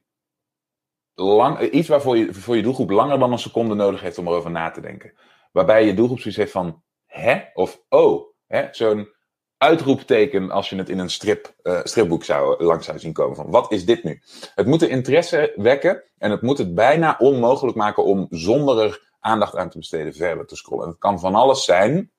lang, 1.15 1.61
iets 1.61 1.89
waarvoor 1.89 2.17
je, 2.17 2.35
voor 2.35 2.57
je 2.57 2.63
doelgroep 2.63 2.91
langer 2.91 3.19
dan 3.19 3.33
een 3.33 3.39
seconde 3.39 3.75
nodig 3.75 4.01
heeft 4.01 4.19
om 4.19 4.27
erover 4.27 4.51
na 4.51 4.71
te 4.71 4.81
denken. 4.81 5.13
Waarbij 5.53 5.87
je 5.87 5.95
doelgroep 5.95 6.19
zoiets 6.21 6.41
heeft 6.41 6.53
van, 6.53 6.83
hè? 7.07 7.41
Of, 7.55 7.81
oh, 7.89 8.30
Zo'n 8.71 9.09
uitroepteken 9.57 10.51
als 10.51 10.71
je 10.71 10.77
het 10.77 10.89
in 10.89 10.99
een 10.99 11.11
strip, 11.11 11.55
uh, 11.63 11.81
stripboek 11.83 12.25
zou, 12.25 12.65
langs 12.65 12.87
zou 12.87 12.99
zien 12.99 13.13
komen. 13.13 13.37
Van 13.37 13.51
wat 13.51 13.73
is 13.73 13.85
dit 13.85 14.05
nu? 14.05 14.23
Het 14.55 14.67
moet 14.67 14.81
de 14.81 14.89
interesse 14.89 15.53
wekken 15.57 16.05
en 16.19 16.31
het 16.31 16.43
moet 16.43 16.59
het 16.59 16.75
bijna 16.75 17.17
onmogelijk 17.19 17.77
maken 17.77 18.05
om 18.05 18.27
zonder 18.31 18.85
er 18.85 19.11
aandacht 19.21 19.57
aan 19.57 19.71
te 19.71 19.79
besteden 19.79 20.15
verder 20.15 20.47
te 20.47 20.57
scrollen. 20.57 20.85
En 20.85 20.91
het 20.91 20.99
kan 20.99 21.21
van 21.21 21.35
alles 21.35 21.65
zijn. 21.65 22.13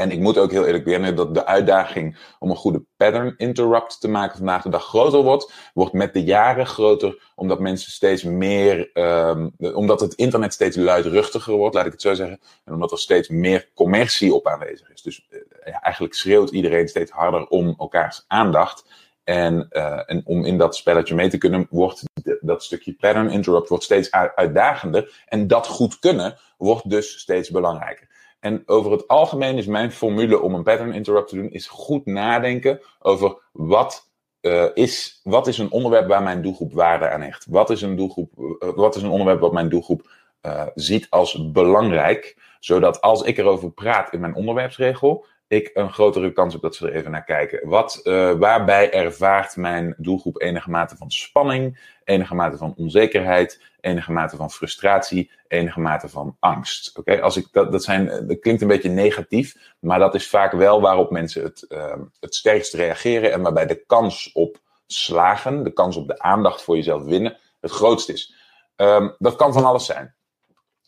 En 0.00 0.10
ik 0.10 0.18
moet 0.18 0.38
ook 0.38 0.50
heel 0.50 0.66
eerlijk 0.66 0.84
bekennen 0.84 1.16
dat 1.16 1.34
de 1.34 1.46
uitdaging 1.46 2.16
om 2.38 2.50
een 2.50 2.56
goede 2.56 2.84
pattern 2.96 3.34
interrupt 3.36 4.00
te 4.00 4.08
maken 4.08 4.36
vandaag 4.36 4.62
de 4.62 4.68
dag 4.68 4.84
groter 4.84 5.22
wordt. 5.22 5.52
Wordt 5.74 5.92
met 5.92 6.12
de 6.12 6.24
jaren 6.24 6.66
groter, 6.66 7.22
omdat 7.34 7.60
mensen 7.60 7.92
steeds 7.92 8.22
meer, 8.22 8.90
um, 8.94 9.52
omdat 9.74 10.00
het 10.00 10.14
internet 10.14 10.52
steeds 10.52 10.76
luidruchtiger 10.76 11.54
wordt, 11.54 11.74
laat 11.74 11.86
ik 11.86 11.92
het 11.92 12.02
zo 12.02 12.14
zeggen. 12.14 12.40
En 12.64 12.72
omdat 12.72 12.92
er 12.92 12.98
steeds 12.98 13.28
meer 13.28 13.70
commercie 13.74 14.34
op 14.34 14.46
aanwezig 14.46 14.90
is. 14.90 15.02
Dus 15.02 15.26
ja, 15.64 15.80
eigenlijk 15.80 16.14
schreeuwt 16.14 16.50
iedereen 16.50 16.88
steeds 16.88 17.10
harder 17.10 17.46
om 17.46 17.74
elkaars 17.78 18.24
aandacht. 18.26 18.84
En, 19.24 19.66
uh, 19.70 20.10
en 20.10 20.22
om 20.24 20.44
in 20.44 20.58
dat 20.58 20.76
spelletje 20.76 21.14
mee 21.14 21.28
te 21.28 21.38
kunnen, 21.38 21.66
wordt 21.70 22.02
dat 22.40 22.62
stukje 22.62 22.94
pattern 22.94 23.30
interrupt 23.30 23.68
wordt 23.68 23.84
steeds 23.84 24.10
uitdagender. 24.10 25.24
En 25.26 25.46
dat 25.46 25.66
goed 25.66 25.98
kunnen 25.98 26.38
wordt 26.56 26.90
dus 26.90 27.18
steeds 27.18 27.50
belangrijker. 27.50 28.08
En 28.40 28.62
over 28.66 28.90
het 28.90 29.08
algemeen 29.08 29.56
is 29.56 29.66
mijn 29.66 29.92
formule 29.92 30.40
om 30.40 30.54
een 30.54 30.62
pattern 30.62 30.92
interrupt 30.92 31.28
te 31.28 31.36
doen, 31.36 31.50
is 31.50 31.66
goed 31.66 32.06
nadenken 32.06 32.80
over 32.98 33.36
wat, 33.52 34.10
uh, 34.40 34.64
is, 34.74 35.20
wat 35.22 35.46
is 35.46 35.58
een 35.58 35.70
onderwerp 35.70 36.08
waar 36.08 36.22
mijn 36.22 36.42
doelgroep 36.42 36.72
waarde 36.72 37.10
aan 37.10 37.20
hecht. 37.20 37.46
Wat 37.48 37.70
is 37.70 37.82
een, 37.82 37.96
doelgroep, 37.96 38.32
uh, 38.38 38.70
wat 38.74 38.96
is 38.96 39.02
een 39.02 39.10
onderwerp 39.10 39.40
wat 39.40 39.52
mijn 39.52 39.68
doelgroep 39.68 40.10
uh, 40.42 40.66
ziet 40.74 41.06
als 41.10 41.50
belangrijk, 41.50 42.36
zodat 42.60 43.00
als 43.00 43.22
ik 43.22 43.38
erover 43.38 43.70
praat 43.70 44.12
in 44.12 44.20
mijn 44.20 44.34
onderwerpsregel, 44.34 45.24
ik 45.50 45.70
een 45.74 45.92
grotere 45.92 46.32
kans 46.32 46.52
heb 46.52 46.62
dat 46.62 46.74
ze 46.74 46.88
er 46.88 46.94
even 46.94 47.10
naar 47.10 47.24
kijken. 47.24 47.68
Wat, 47.68 48.00
uh, 48.04 48.32
waarbij 48.32 48.92
ervaart 48.92 49.56
mijn 49.56 49.94
doelgroep 49.98 50.40
enige 50.40 50.70
mate 50.70 50.96
van 50.96 51.10
spanning, 51.10 51.80
enige 52.04 52.34
mate 52.34 52.56
van 52.56 52.74
onzekerheid, 52.76 53.62
enige 53.80 54.12
mate 54.12 54.36
van 54.36 54.50
frustratie, 54.50 55.30
enige 55.48 55.80
mate 55.80 56.08
van 56.08 56.36
angst. 56.38 56.98
Oké, 56.98 57.20
als 57.20 57.36
ik 57.36 57.48
dat, 57.52 57.72
dat 57.72 57.84
zijn, 57.84 58.26
dat 58.26 58.38
klinkt 58.38 58.62
een 58.62 58.68
beetje 58.68 58.88
negatief, 58.88 59.74
maar 59.80 59.98
dat 59.98 60.14
is 60.14 60.28
vaak 60.28 60.52
wel 60.52 60.80
waarop 60.80 61.10
mensen 61.10 61.42
het, 61.42 61.66
uh, 61.68 61.94
het 62.20 62.34
sterkst 62.34 62.74
reageren 62.74 63.32
en 63.32 63.42
waarbij 63.42 63.66
de 63.66 63.84
kans 63.86 64.32
op 64.32 64.58
slagen, 64.86 65.64
de 65.64 65.72
kans 65.72 65.96
op 65.96 66.08
de 66.08 66.18
aandacht 66.18 66.62
voor 66.62 66.76
jezelf 66.76 67.02
winnen, 67.02 67.36
het 67.60 67.70
grootst 67.70 68.08
is. 68.08 68.34
Um, 68.76 69.14
dat 69.18 69.36
kan 69.36 69.52
van 69.52 69.64
alles 69.64 69.86
zijn. 69.86 70.14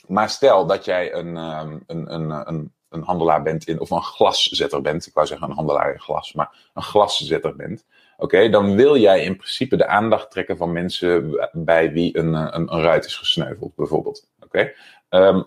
Maar 0.06 0.30
stel 0.30 0.66
dat 0.66 0.84
jij 0.84 1.14
een, 1.14 1.36
um, 1.36 1.82
een, 1.86 2.14
een, 2.14 2.48
een 2.48 2.72
een 2.92 3.02
handelaar 3.02 3.42
bent 3.42 3.66
in, 3.66 3.80
of 3.80 3.90
een 3.90 4.02
glaszetter 4.02 4.80
bent, 4.80 5.06
ik 5.06 5.14
wou 5.14 5.26
zeggen 5.26 5.48
een 5.48 5.54
handelaar 5.54 5.92
in 5.92 6.00
glas, 6.00 6.32
maar 6.32 6.70
een 6.74 6.82
glaszetter 6.82 7.56
bent, 7.56 7.84
oké, 8.16 8.48
dan 8.48 8.76
wil 8.76 8.96
jij 8.96 9.24
in 9.24 9.36
principe 9.36 9.76
de 9.76 9.86
aandacht 9.86 10.30
trekken 10.30 10.56
van 10.56 10.72
mensen 10.72 11.48
bij 11.52 11.92
wie 11.92 12.18
een, 12.18 12.34
een, 12.34 12.72
een 12.72 12.82
ruit 12.82 13.04
is 13.04 13.16
gesneuveld, 13.16 13.74
bijvoorbeeld. 13.74 14.30
Oké. 14.40 14.72
Um, 15.10 15.44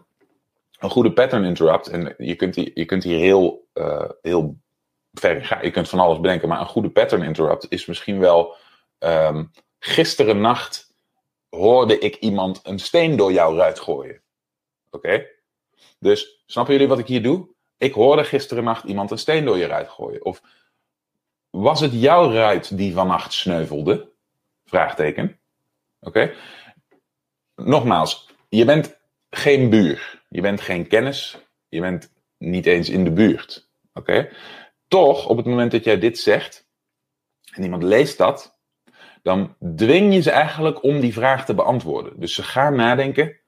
een 0.79 0.89
goede 0.89 1.13
pattern 1.13 1.43
interrupt, 1.43 1.87
en 1.87 2.15
je 2.17 2.35
kunt, 2.35 2.55
hier, 2.55 2.71
je 2.73 2.85
kunt 2.85 3.03
hier 3.03 3.19
heel, 3.19 3.67
uh, 3.73 4.09
heel 4.21 4.55
ver 5.13 5.45
gaan, 5.45 5.63
je 5.63 5.71
kunt 5.71 5.89
van 5.89 5.99
alles 5.99 6.19
bedenken, 6.19 6.47
maar 6.47 6.59
een 6.59 6.65
goede 6.65 6.89
pattern 6.89 7.23
interrupt 7.23 7.65
is 7.69 7.85
misschien 7.85 8.19
wel, 8.19 8.55
um, 8.99 9.51
gisteren 9.79 10.41
nacht 10.41 10.93
hoorde 11.49 11.99
ik 11.99 12.15
iemand 12.15 12.59
een 12.63 12.79
steen 12.79 13.15
door 13.15 13.31
jouw 13.31 13.55
ruit 13.55 13.79
gooien. 13.79 14.21
Oké. 14.91 15.25
Dus 16.05 16.43
snappen 16.45 16.73
jullie 16.73 16.89
wat 16.89 16.99
ik 16.99 17.07
hier 17.07 17.23
doe? 17.23 17.55
ik 17.77 17.93
hoorde 17.93 18.23
gisteren 18.23 18.63
nacht 18.63 18.83
iemand 18.83 19.11
een 19.11 19.17
steen 19.17 19.45
door 19.45 19.57
je 19.57 19.65
ruit 19.65 19.89
gooien. 19.89 20.25
Of 20.25 20.41
was 21.49 21.79
het 21.79 21.93
jouw 21.93 22.31
ruit 22.31 22.77
die 22.77 22.93
vannacht 22.93 23.33
sneuvelde? 23.33 24.11
Vraagteken. 24.65 25.39
Oké. 25.99 26.33
Nogmaals, 27.55 28.29
je 28.49 28.65
bent 28.65 28.97
geen 29.29 29.69
buur. 29.69 30.23
Je 30.29 30.41
bent 30.41 30.61
geen 30.61 30.87
kennis. 30.87 31.37
Je 31.69 31.81
bent 31.81 32.11
niet 32.37 32.65
eens 32.65 32.89
in 32.89 33.03
de 33.03 33.11
buurt. 33.11 33.69
Oké. 33.93 34.29
Toch, 34.87 35.27
op 35.27 35.37
het 35.37 35.45
moment 35.45 35.71
dat 35.71 35.83
jij 35.83 35.99
dit 35.99 36.19
zegt, 36.19 36.67
en 37.51 37.63
iemand 37.63 37.83
leest 37.83 38.17
dat, 38.17 38.57
dan 39.21 39.55
dwing 39.75 40.13
je 40.13 40.21
ze 40.21 40.31
eigenlijk 40.31 40.83
om 40.83 40.99
die 40.99 41.13
vraag 41.13 41.45
te 41.45 41.53
beantwoorden. 41.53 42.19
Dus 42.19 42.33
ze 42.33 42.43
gaan 42.43 42.75
nadenken: 42.75 43.39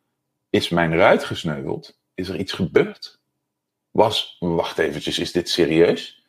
is 0.49 0.69
mijn 0.69 0.95
ruit 0.95 1.23
gesneuveld? 1.23 1.99
Is 2.17 2.29
er 2.29 2.35
iets 2.35 2.53
gebeurd? 2.53 3.21
Was, 3.91 4.35
wacht 4.39 4.77
eventjes, 4.77 5.19
is 5.19 5.31
dit 5.31 5.49
serieus? 5.49 6.25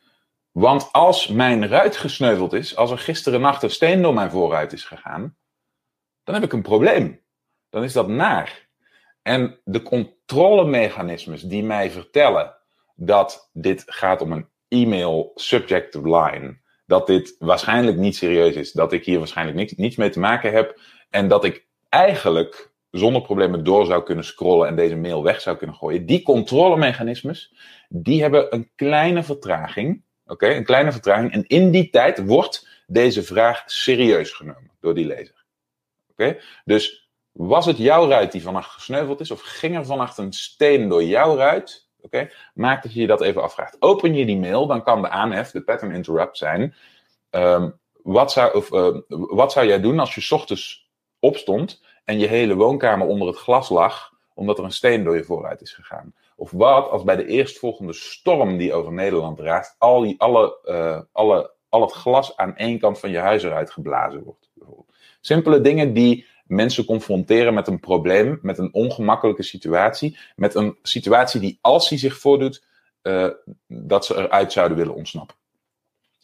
Want 0.51 0.89
als 0.91 1.27
mijn 1.27 1.67
ruit 1.67 1.97
gesneuveld 1.97 2.53
is, 2.53 2.75
als 2.75 2.91
er 2.91 2.97
gisteren 2.97 3.41
nacht 3.41 3.63
een 3.63 3.69
steen 3.69 4.01
door 4.01 4.13
mijn 4.13 4.31
voorruit 4.31 4.73
is 4.73 4.83
gegaan, 4.83 5.37
dan 6.23 6.35
heb 6.35 6.43
ik 6.43 6.53
een 6.53 6.61
probleem. 6.61 7.21
Dan 7.69 7.83
is 7.83 7.93
dat 7.93 8.07
naar. 8.07 8.67
En 9.21 9.59
de 9.63 9.81
controlemechanismes 9.81 11.41
die 11.41 11.63
mij 11.63 11.91
vertellen 11.91 12.55
dat 12.95 13.49
dit 13.53 13.83
gaat 13.85 14.21
om 14.21 14.31
een 14.31 14.49
e-mail 14.67 15.31
subject 15.35 15.95
line, 15.95 16.59
dat 16.85 17.07
dit 17.07 17.35
waarschijnlijk 17.39 17.97
niet 17.97 18.15
serieus 18.15 18.55
is, 18.55 18.71
dat 18.71 18.93
ik 18.93 19.05
hier 19.05 19.17
waarschijnlijk 19.17 19.57
niks, 19.57 19.73
niets 19.73 19.95
mee 19.95 20.09
te 20.09 20.19
maken 20.19 20.51
heb 20.51 20.79
en 21.09 21.27
dat 21.27 21.43
ik 21.43 21.67
eigenlijk 21.89 22.68
zonder 22.91 23.21
problemen 23.21 23.63
door 23.63 23.85
zou 23.85 24.03
kunnen 24.03 24.23
scrollen 24.23 24.67
en 24.67 24.75
deze 24.75 24.95
mail 24.95 25.23
weg 25.23 25.41
zou 25.41 25.57
kunnen 25.57 25.75
gooien. 25.75 26.05
Die 26.05 26.23
controlemechanismes, 26.23 27.53
die 27.89 28.21
hebben 28.21 28.53
een 28.53 28.69
kleine 28.75 29.23
vertraging. 29.23 30.01
Oké, 30.25 30.47
een 30.47 30.63
kleine 30.63 30.91
vertraging. 30.91 31.31
En 31.31 31.47
in 31.47 31.71
die 31.71 31.89
tijd 31.89 32.25
wordt 32.25 32.67
deze 32.87 33.23
vraag 33.23 33.63
serieus 33.65 34.31
genomen 34.31 34.71
door 34.79 34.93
die 34.93 35.05
lezer. 35.05 35.45
Oké, 36.11 36.37
dus 36.65 37.09
was 37.31 37.65
het 37.65 37.77
jouw 37.77 38.07
ruit 38.07 38.31
die 38.31 38.41
vannacht 38.41 38.71
gesneuveld 38.71 39.19
is, 39.19 39.31
of 39.31 39.41
ging 39.41 39.75
er 39.75 39.85
vannacht 39.85 40.17
een 40.17 40.33
steen 40.33 40.89
door 40.89 41.03
jouw 41.03 41.35
ruit? 41.35 41.87
Oké, 42.01 42.29
maak 42.53 42.83
dat 42.83 42.93
je 42.93 43.01
je 43.01 43.07
dat 43.07 43.21
even 43.21 43.43
afvraagt. 43.43 43.75
Open 43.79 44.15
je 44.15 44.25
die 44.25 44.37
mail, 44.37 44.67
dan 44.67 44.83
kan 44.83 45.01
de 45.01 45.09
aanhef, 45.09 45.51
de 45.51 45.61
pattern 45.61 45.91
interrupt 45.91 46.37
zijn. 46.37 46.75
Um, 47.31 47.79
wat, 48.03 48.31
zou, 48.31 48.55
of, 48.55 48.71
uh, 48.71 48.97
wat 49.07 49.51
zou 49.51 49.67
jij 49.67 49.81
doen 49.81 49.99
als 49.99 50.15
je 50.15 50.35
ochtends 50.35 50.89
opstond 51.19 51.81
en 52.09 52.19
je 52.19 52.27
hele 52.27 52.55
woonkamer 52.55 53.07
onder 53.07 53.27
het 53.27 53.37
glas 53.37 53.69
lag, 53.69 54.13
omdat 54.33 54.57
er 54.57 54.63
een 54.63 54.71
steen 54.71 55.03
door 55.03 55.15
je 55.15 55.23
vooruit 55.23 55.61
is 55.61 55.73
gegaan? 55.73 56.13
Of 56.35 56.51
wat 56.51 56.89
als 56.89 57.03
bij 57.03 57.15
de 57.15 57.25
eerstvolgende 57.25 57.93
storm 57.93 58.57
die 58.57 58.73
over 58.73 58.93
Nederland 58.93 59.39
raast, 59.39 59.75
al, 59.77 60.01
die, 60.01 60.15
alle, 60.19 60.57
uh, 60.65 61.01
alle, 61.11 61.53
al 61.69 61.81
het 61.81 61.91
glas 61.91 62.37
aan 62.37 62.55
één 62.55 62.79
kant 62.79 62.99
van 62.99 63.09
je 63.09 63.17
huis 63.17 63.43
eruit 63.43 63.71
geblazen 63.71 64.23
wordt? 64.23 64.49
Simpele 65.21 65.61
dingen 65.61 65.93
die 65.93 66.25
mensen 66.45 66.85
confronteren 66.85 67.53
met 67.53 67.67
een 67.67 67.79
probleem, 67.79 68.39
met 68.41 68.57
een 68.57 68.73
ongemakkelijke 68.73 69.43
situatie, 69.43 70.17
met 70.35 70.55
een 70.55 70.77
situatie 70.81 71.39
die, 71.39 71.59
als 71.61 71.89
die 71.89 71.97
zich 71.97 72.17
voordoet, 72.17 72.65
uh, 73.03 73.29
dat 73.67 74.05
ze 74.05 74.15
eruit 74.15 74.51
zouden 74.51 74.77
willen 74.77 74.95
ontsnappen. 74.95 75.35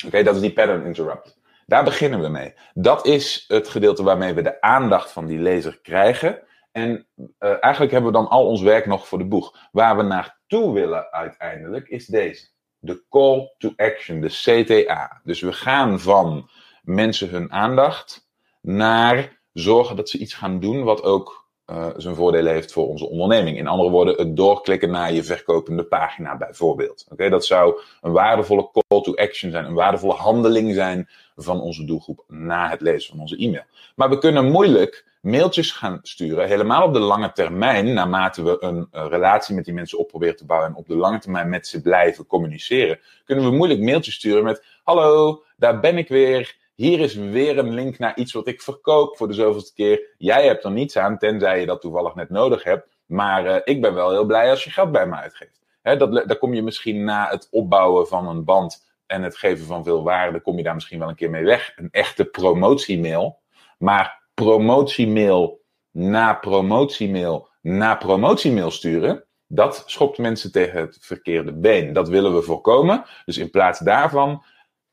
Oké, 0.06 0.24
dat 0.24 0.36
is 0.36 0.42
die 0.42 0.54
pattern 0.54 0.86
interrupt. 0.86 1.35
Daar 1.66 1.84
beginnen 1.84 2.22
we 2.22 2.28
mee. 2.28 2.54
Dat 2.74 3.06
is 3.06 3.46
het 3.48 3.68
gedeelte 3.68 4.04
waarmee 4.04 4.34
we 4.34 4.42
de 4.42 4.62
aandacht 4.62 5.12
van 5.12 5.26
die 5.26 5.40
lezer 5.40 5.80
krijgen. 5.82 6.44
En 6.72 7.08
uh, 7.18 7.28
eigenlijk 7.60 7.94
hebben 7.94 8.12
we 8.12 8.18
dan 8.18 8.30
al 8.30 8.48
ons 8.48 8.62
werk 8.62 8.86
nog 8.86 9.08
voor 9.08 9.18
de 9.18 9.26
boeg. 9.26 9.58
Waar 9.72 9.98
we 9.98 10.04
naartoe 10.04 10.74
willen 10.74 11.12
uiteindelijk 11.12 11.88
is 11.88 12.06
deze. 12.06 12.48
De 12.80 13.04
call 13.10 13.54
to 13.58 13.74
action, 13.76 14.22
de 14.22 14.28
CTA. 14.28 15.22
Dus 15.24 15.42
we 15.42 15.54
gaan 15.54 16.00
van 16.00 16.50
mensen 16.84 17.30
hun 17.30 17.52
aandacht 17.52 18.30
naar 18.62 19.42
zorgen 19.54 19.96
dat 19.96 20.10
ze 20.10 20.18
iets 20.18 20.34
gaan 20.34 20.60
doen 20.60 20.84
wat 20.84 21.04
ook 21.04 21.45
uh, 21.72 21.88
zijn 21.98 22.16
voordelen 22.16 22.54
heeft 22.54 22.72
voor 22.72 22.88
onze 22.88 23.10
onderneming. 23.10 23.58
In 23.58 23.68
andere 23.68 23.90
woorden, 23.90 24.16
het 24.16 24.36
doorklikken 24.36 24.92
naar 24.92 25.14
je 25.14 25.24
verkopende 25.24 25.84
pagina 25.84 26.38
bijvoorbeeld. 26.38 27.06
Oké, 27.12 27.30
dat 27.30 27.46
zou 27.46 27.80
een 28.02 28.12
waardevolle 28.12 28.70
call 28.72 29.02
to 29.02 29.16
action 29.16 29.52
zijn, 29.52 29.66
een 29.66 29.74
waardevolle 29.74 30.14
handeling 30.14 30.74
zijn 30.74 31.10
van 31.36 31.62
onze 31.62 31.86
doelgroep 31.86 32.24
na 32.28 32.70
het 32.70 32.82
lezen 32.82 33.10
van 33.10 33.20
onze 33.20 33.38
e-mail. 33.38 33.64
Maar 33.96 34.10
we 34.10 34.18
kunnen 34.18 34.52
moeilijk 34.52 35.06
mailtjes 35.22 35.72
gaan 35.72 36.00
sturen, 36.02 36.48
helemaal 36.48 36.84
op 36.84 36.94
de 36.94 37.00
lange 37.00 37.32
termijn, 37.32 37.94
naarmate 37.94 38.44
we 38.44 38.58
een 38.60 38.88
uh, 38.94 39.06
relatie 39.10 39.56
met 39.56 39.66
die 39.66 39.74
mensen 39.74 40.00
op 40.00 40.08
proberen 40.08 40.36
te 40.36 40.46
bouwen 40.46 40.70
en 40.70 40.76
op 40.76 40.88
de 40.88 40.96
lange 40.96 41.20
termijn 41.20 41.50
met 41.50 41.68
ze 41.68 41.82
blijven 41.82 42.26
communiceren, 42.26 43.00
kunnen 43.26 43.46
we 43.46 43.56
moeilijk 43.56 43.80
mailtjes 43.80 44.16
sturen 44.16 44.44
met: 44.44 44.64
Hallo, 44.84 45.44
daar 45.58 45.80
ben 45.80 45.98
ik 45.98 46.08
weer. 46.08 46.56
Hier 46.75 47.00
is 47.00 47.15
weer 47.15 47.58
een 47.58 47.74
link 47.74 47.98
naar 47.98 48.17
iets 48.17 48.34
wat 48.34 48.48
ik 48.48 48.62
verkoop 48.62 49.17
voor 49.17 49.27
de 49.27 49.34
zoveelste 49.34 49.74
keer. 49.74 50.13
Jij 50.17 50.46
hebt 50.46 50.63
er 50.63 50.72
niets 50.72 50.98
aan, 50.98 51.17
tenzij 51.17 51.60
je 51.60 51.65
dat 51.65 51.82
toevallig 51.82 52.15
net 52.15 52.29
nodig 52.29 52.63
hebt. 52.63 52.88
Maar 53.05 53.46
uh, 53.46 53.55
ik 53.63 53.82
ben 53.82 53.94
wel 53.94 54.12
heel 54.12 54.25
blij 54.25 54.50
als 54.50 54.63
je 54.63 54.70
geld 54.70 54.91
bij 54.91 55.08
me 55.08 55.15
uitgeeft. 55.15 55.62
Hè, 55.82 55.98
dat, 55.98 56.13
daar 56.13 56.38
kom 56.38 56.53
je 56.53 56.63
misschien 56.63 57.03
na 57.03 57.29
het 57.29 57.48
opbouwen 57.51 58.08
van 58.08 58.27
een 58.27 58.44
band 58.44 58.94
en 59.05 59.24
het 59.24 59.38
geven 59.38 59.65
van 59.65 59.84
veel 59.84 60.03
waarde, 60.03 60.41
kom 60.41 60.58
je 60.58 60.63
daar 60.63 60.74
misschien 60.74 61.00
wel 61.00 61.10
een 61.10 61.15
keer 61.15 61.29
mee 61.29 61.44
weg. 61.44 61.74
Een 61.75 61.91
echte 61.91 62.25
promotiemail. 62.25 63.39
Maar 63.77 64.24
promotiemail 64.34 65.62
na 65.91 66.34
promotiemail 66.34 67.50
na 67.62 67.96
promotiemail 67.96 68.72
sturen, 68.72 69.24
dat 69.48 69.84
schopt 69.86 70.17
mensen 70.17 70.51
tegen 70.51 70.79
het 70.79 70.98
verkeerde 71.01 71.53
been. 71.53 71.94
Dat 71.94 72.10
willen 72.10 72.36
we 72.36 72.41
voorkomen. 72.41 73.05
Dus 73.25 73.38
in 73.38 73.50
plaats 73.50 73.79
daarvan 73.79 74.44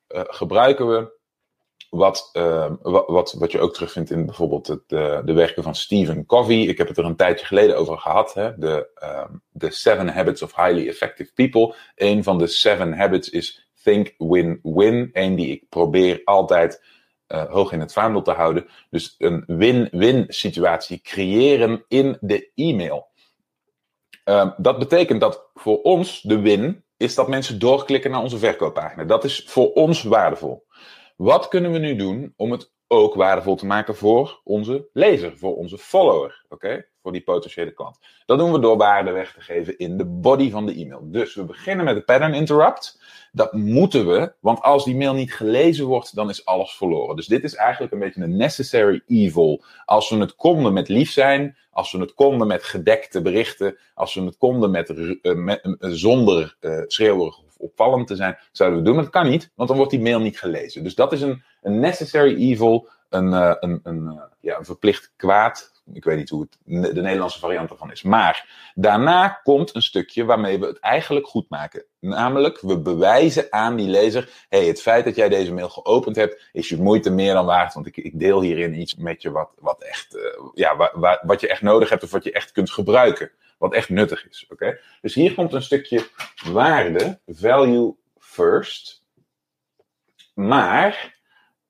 uh, 0.08 0.20
gebruiken 0.24 0.88
we 0.88 1.20
wat, 1.92 2.30
uh, 2.32 2.70
wat, 2.82 3.32
wat 3.32 3.52
je 3.52 3.60
ook 3.60 3.74
terugvindt 3.74 4.10
in 4.10 4.26
bijvoorbeeld 4.26 4.66
het, 4.66 4.82
de, 4.86 5.22
de 5.24 5.32
werken 5.32 5.62
van 5.62 5.74
Stephen 5.74 6.26
Covey. 6.26 6.60
Ik 6.60 6.78
heb 6.78 6.88
het 6.88 6.98
er 6.98 7.04
een 7.04 7.16
tijdje 7.16 7.46
geleden 7.46 7.76
over 7.76 7.98
gehad. 7.98 8.34
Hè? 8.34 8.58
De, 8.58 8.88
um, 9.04 9.42
de 9.50 9.70
Seven 9.70 10.08
Habits 10.08 10.42
of 10.42 10.56
Highly 10.56 10.88
Effective 10.88 11.32
People. 11.34 11.74
Een 11.94 12.22
van 12.22 12.38
de 12.38 12.46
Seven 12.46 12.92
Habits 12.92 13.28
is 13.30 13.70
Think 13.82 14.14
Win-Win. 14.18 15.10
Eén 15.12 15.34
die 15.34 15.50
ik 15.50 15.68
probeer 15.68 16.20
altijd 16.24 16.84
uh, 17.28 17.44
hoog 17.44 17.72
in 17.72 17.80
het 17.80 17.92
vaandel 17.92 18.22
te 18.22 18.32
houden. 18.32 18.66
Dus 18.90 19.14
een 19.18 19.44
win-win 19.46 20.24
situatie 20.28 21.00
creëren 21.00 21.84
in 21.88 22.16
de 22.20 22.50
e-mail. 22.54 23.10
Um, 24.24 24.54
dat 24.56 24.78
betekent 24.78 25.20
dat 25.20 25.50
voor 25.54 25.82
ons 25.82 26.20
de 26.20 26.40
win 26.40 26.84
is 26.96 27.14
dat 27.14 27.28
mensen 27.28 27.58
doorklikken 27.58 28.10
naar 28.10 28.22
onze 28.22 28.38
verkooppagina. 28.38 29.04
Dat 29.04 29.24
is 29.24 29.44
voor 29.46 29.72
ons 29.72 30.02
waardevol. 30.02 30.64
Wat 31.16 31.48
kunnen 31.48 31.72
we 31.72 31.78
nu 31.78 31.96
doen 31.96 32.32
om 32.36 32.50
het 32.50 32.72
ook 32.92 33.14
waardevol 33.14 33.56
te 33.56 33.66
maken 33.66 33.96
voor 33.96 34.40
onze 34.44 34.88
lezer, 34.92 35.38
voor 35.38 35.56
onze 35.56 35.78
follower, 35.78 36.44
oké? 36.48 36.84
Voor 37.02 37.12
die 37.12 37.22
potentiële 37.22 37.72
klant. 37.72 37.98
Dat 38.26 38.38
doen 38.38 38.52
we 38.52 38.58
door 38.58 38.76
waarde 38.76 39.10
weg 39.10 39.32
te 39.32 39.40
geven 39.40 39.78
in 39.78 39.96
de 39.96 40.04
body 40.04 40.50
van 40.50 40.66
de 40.66 40.74
e-mail. 40.74 41.10
Dus 41.10 41.34
we 41.34 41.44
beginnen 41.44 41.84
met 41.84 41.94
de 41.94 42.02
pattern 42.02 42.34
interrupt. 42.34 43.02
Dat 43.32 43.52
moeten 43.52 44.06
we, 44.06 44.32
want 44.40 44.60
als 44.60 44.84
die 44.84 44.96
mail 44.96 45.14
niet 45.14 45.34
gelezen 45.34 45.86
wordt, 45.86 46.14
dan 46.14 46.28
is 46.28 46.44
alles 46.44 46.72
verloren. 46.72 47.16
Dus 47.16 47.26
dit 47.26 47.44
is 47.44 47.54
eigenlijk 47.54 47.92
een 47.92 47.98
beetje 47.98 48.22
een 48.22 48.36
necessary 48.36 49.02
evil. 49.06 49.64
Als 49.84 50.10
we 50.10 50.16
het 50.16 50.36
konden 50.36 50.72
met 50.72 50.88
lief 50.88 51.10
zijn, 51.10 51.56
als 51.70 51.92
we 51.92 51.98
het 51.98 52.14
konden 52.14 52.46
met 52.46 52.62
gedekte 52.62 53.22
berichten, 53.22 53.78
als 53.94 54.14
we 54.14 54.20
het 54.20 54.36
konden 54.38 54.70
met, 54.70 54.88
met 55.22 55.60
uh, 55.64 55.90
zonder 55.90 56.56
uh, 56.60 56.82
opvallend 57.62 58.06
te 58.06 58.16
zijn, 58.16 58.38
zouden 58.52 58.78
we 58.78 58.84
doen. 58.84 58.94
Maar 58.94 59.04
dat 59.04 59.12
kan 59.12 59.28
niet, 59.28 59.50
want 59.54 59.68
dan 59.68 59.76
wordt 59.76 59.92
die 59.92 60.02
mail 60.02 60.20
niet 60.20 60.38
gelezen. 60.38 60.82
Dus 60.82 60.94
dat 60.94 61.12
is 61.12 61.20
een, 61.20 61.42
een 61.62 61.80
necessary 61.80 62.34
evil, 62.36 62.88
een, 63.08 63.32
een, 63.32 63.80
een, 63.82 64.20
ja, 64.40 64.58
een 64.58 64.64
verplicht 64.64 65.12
kwaad. 65.16 65.70
Ik 65.92 66.04
weet 66.04 66.16
niet 66.16 66.28
hoe 66.28 66.40
het 66.40 66.58
de 66.94 67.02
Nederlandse 67.02 67.38
variant 67.38 67.70
ervan 67.70 67.90
is. 67.90 68.02
Maar 68.02 68.70
daarna 68.74 69.28
komt 69.28 69.74
een 69.74 69.82
stukje 69.82 70.24
waarmee 70.24 70.58
we 70.58 70.66
het 70.66 70.78
eigenlijk 70.78 71.26
goed 71.26 71.48
maken. 71.48 71.84
Namelijk, 72.00 72.60
we 72.60 72.80
bewijzen 72.80 73.46
aan 73.50 73.76
die 73.76 73.88
lezer: 73.88 74.28
hey, 74.48 74.66
het 74.66 74.82
feit 74.82 75.04
dat 75.04 75.16
jij 75.16 75.28
deze 75.28 75.52
mail 75.52 75.68
geopend 75.68 76.16
hebt, 76.16 76.48
is 76.52 76.68
je 76.68 76.76
moeite 76.76 77.10
meer 77.10 77.34
dan 77.34 77.46
waard. 77.46 77.74
Want 77.74 77.86
ik, 77.86 77.96
ik 77.96 78.18
deel 78.18 78.40
hierin 78.40 78.80
iets 78.80 78.94
met 78.94 79.22
je 79.22 79.30
wat, 79.30 79.50
wat, 79.58 79.82
echt, 79.82 80.16
uh, 80.16 80.22
ja, 80.54 80.76
wa, 80.76 81.22
wat 81.26 81.40
je 81.40 81.48
echt 81.48 81.62
nodig 81.62 81.88
hebt 81.88 82.02
of 82.02 82.10
wat 82.10 82.24
je 82.24 82.32
echt 82.32 82.52
kunt 82.52 82.70
gebruiken. 82.70 83.30
Wat 83.62 83.74
echt 83.74 83.88
nuttig 83.88 84.28
is. 84.28 84.46
Oké? 84.48 84.78
Dus 85.00 85.14
hier 85.14 85.34
komt 85.34 85.52
een 85.52 85.62
stukje 85.62 86.08
waarde, 86.52 87.20
value 87.26 87.96
first. 88.18 89.04
Maar 90.34 91.18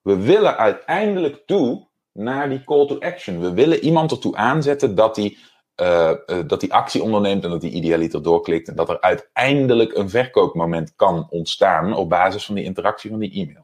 we 0.01 0.17
willen 0.17 0.57
uiteindelijk 0.57 1.43
toe 1.45 1.87
naar 2.11 2.49
die 2.49 2.63
call 2.63 2.87
to 2.87 2.99
action. 2.99 3.39
We 3.39 3.53
willen 3.53 3.79
iemand 3.79 4.11
ertoe 4.11 4.35
aanzetten 4.35 4.95
dat 4.95 5.15
hij 5.15 5.37
uh, 5.81 6.13
uh, 6.25 6.39
dat 6.47 6.59
die 6.59 6.73
actie 6.73 7.01
onderneemt 7.01 7.43
en 7.43 7.49
dat 7.49 7.61
die 7.61 7.71
idealiter 7.71 8.23
doorklikt. 8.23 8.67
En 8.67 8.75
dat 8.75 8.89
er 8.89 9.01
uiteindelijk 9.01 9.95
een 9.95 10.09
verkoopmoment 10.09 10.95
kan 10.95 11.27
ontstaan 11.29 11.95
op 11.95 12.09
basis 12.09 12.45
van 12.45 12.55
die 12.55 12.63
interactie 12.63 13.09
van 13.09 13.19
die 13.19 13.33
e-mail. 13.33 13.62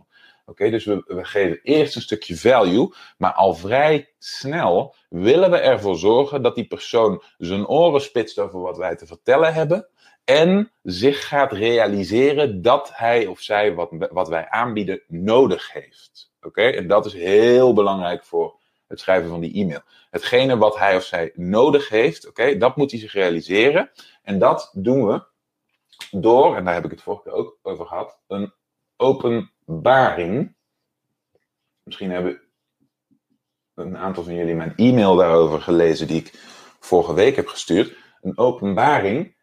Okay, 0.50 0.70
dus 0.70 0.86
we, 0.86 1.04
geven 1.08 1.60
eerst 1.64 1.96
een 1.96 2.02
stukje 2.02 2.38
value, 2.38 2.94
maar 3.18 3.34
al 3.34 3.54
vrij 3.54 4.14
snel 4.20 4.96
willen 5.10 5.52
we 5.52 5.58
ervoor 5.58 5.98
zorgen 5.98 6.42
dat 6.42 6.56
die 6.56 6.68
persoon 6.68 7.24
zijn 7.38 7.68
oren 7.68 8.02
spitst 8.02 8.40
over 8.40 8.60
wat 8.60 8.78
wij 8.78 8.96
te 8.96 9.06
vertellen 9.06 9.54
hebben. 9.54 9.90
en 10.24 10.72
zich 10.84 11.28
gaat 11.28 11.52
realiseren 11.52 12.62
dat 12.62 12.92
hij 12.94 13.26
of 13.26 13.40
zij 13.40 13.74
wat, 13.74 13.90
wat 14.12 14.28
wij 14.28 14.50
aanbieden 14.50 15.04
nodig 15.08 15.74
heeft. 15.74 16.32
Oké, 16.42 16.62
en 16.62 16.88
dat 16.88 17.06
is 17.06 17.14
heel 17.14 17.74
belangrijk 17.74 18.24
voor 18.24 18.60
het 18.88 19.00
schrijven 19.00 19.30
van 19.30 19.40
die 19.40 19.54
e-mail. 19.54 19.82
Hetgene 20.10 20.58
wat 20.58 20.78
hij 20.78 20.96
of 20.96 21.04
zij 21.04 21.32
nodig 21.36 21.90
heeft, 21.90 22.28
oké, 22.28 22.58
dat 22.58 22.76
moet 22.76 22.92
hij 22.92 23.00
zich 23.00 23.14
realiseren. 23.14 23.92
En 24.24 24.40
dat 24.40 24.72
doen 24.74 25.08
we 25.08 25.24
door, 26.12 26.56
en 26.56 26.66
daar 26.66 26.74
heb 26.74 26.86
ik 26.86 26.92
het 26.92 27.02
vorige 27.02 27.24
keer 27.24 27.34
ook 27.34 27.58
over 27.62 27.86
gehad, 27.86 28.20
een 28.28 28.54
openbaring. 29.00 30.56
Misschien 31.84 32.12
hebben 32.12 32.42
een 33.76 33.98
aantal 33.98 34.24
van 34.24 34.36
jullie 34.36 34.56
mijn 34.56 34.74
e-mail 34.76 35.16
daarover 35.16 35.62
gelezen 35.62 36.08
die 36.08 36.22
ik 36.22 36.32
vorige 36.80 37.14
week 37.14 37.36
heb 37.36 37.48
gestuurd. 37.48 37.96
Een 38.22 38.38
openbaring. 38.38 39.38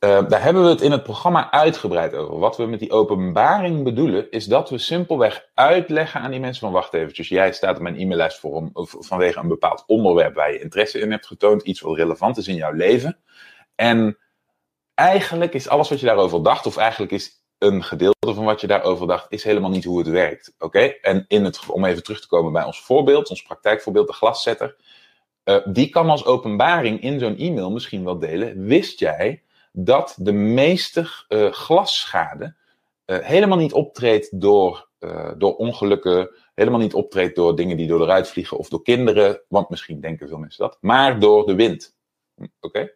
Uh, 0.00 0.28
daar 0.28 0.42
hebben 0.42 0.62
we 0.62 0.68
het 0.68 0.80
in 0.80 0.90
het 0.90 1.02
programma 1.02 1.50
uitgebreid 1.50 2.14
over. 2.14 2.38
Wat 2.38 2.56
we 2.56 2.66
met 2.66 2.80
die 2.80 2.90
openbaring 2.90 3.84
bedoelen, 3.84 4.30
is 4.30 4.44
dat 4.44 4.70
we 4.70 4.78
simpelweg 4.78 5.48
uitleggen 5.54 6.20
aan 6.20 6.30
die 6.30 6.40
mensen 6.40 6.60
van 6.60 6.72
wacht 6.72 6.94
eventjes, 6.94 7.28
jij 7.28 7.52
staat 7.52 7.76
op 7.76 7.82
mijn 7.82 7.98
e-maillijst 7.98 8.38
voor 8.38 8.70
vanwege 8.82 9.38
een 9.38 9.48
bepaald 9.48 9.84
onderwerp 9.86 10.34
waar 10.34 10.52
je 10.52 10.60
interesse 10.60 10.98
in 10.98 11.10
hebt 11.10 11.26
getoond, 11.26 11.62
iets 11.62 11.80
wat 11.80 11.96
relevant 11.96 12.36
is 12.36 12.48
in 12.48 12.54
jouw 12.54 12.72
leven. 12.72 13.18
En 13.74 14.18
eigenlijk 14.94 15.54
is 15.54 15.68
alles 15.68 15.88
wat 15.88 16.00
je 16.00 16.06
daarover 16.06 16.42
dacht, 16.42 16.66
of 16.66 16.76
eigenlijk 16.76 17.12
is 17.12 17.45
een 17.58 17.82
gedeelte 17.82 18.34
van 18.34 18.44
wat 18.44 18.60
je 18.60 18.66
daarover 18.66 19.06
dacht, 19.06 19.26
is 19.32 19.44
helemaal 19.44 19.70
niet 19.70 19.84
hoe 19.84 19.98
het 19.98 20.08
werkt. 20.08 20.54
Oké? 20.58 20.78
En 20.80 21.24
in 21.28 21.44
het, 21.44 21.60
om 21.68 21.84
even 21.84 22.02
terug 22.02 22.20
te 22.20 22.28
komen 22.28 22.52
bij 22.52 22.64
ons 22.64 22.80
voorbeeld, 22.80 23.30
ons 23.30 23.42
praktijkvoorbeeld, 23.42 24.06
de 24.06 24.12
glaszetter. 24.12 24.76
Uh, 25.44 25.56
die 25.64 25.88
kan 25.88 26.10
als 26.10 26.24
openbaring 26.24 27.00
in 27.00 27.18
zo'n 27.18 27.36
e-mail 27.36 27.70
misschien 27.70 28.04
wel 28.04 28.18
delen. 28.18 28.64
Wist 28.64 28.98
jij 28.98 29.42
dat 29.72 30.16
de 30.18 30.32
meeste 30.32 31.00
uh, 31.28 31.52
glasschade 31.52 32.54
uh, 33.06 33.18
helemaal 33.18 33.58
niet 33.58 33.72
optreedt 33.72 34.40
door, 34.40 34.88
door 35.38 35.56
ongelukken, 35.56 36.30
helemaal 36.54 36.80
niet 36.80 36.94
optreedt 36.94 37.36
door 37.36 37.56
dingen 37.56 37.76
die 37.76 37.86
door 37.86 38.02
eruit 38.02 38.28
vliegen 38.28 38.58
of 38.58 38.68
door 38.68 38.82
kinderen, 38.82 39.42
want 39.48 39.68
misschien 39.68 40.00
denken 40.00 40.28
veel 40.28 40.38
mensen 40.38 40.64
dat, 40.64 40.78
maar 40.80 41.20
door 41.20 41.46
de 41.46 41.54
wind. 41.54 41.96
Oké? 42.36 42.50
Okay? 42.60 42.95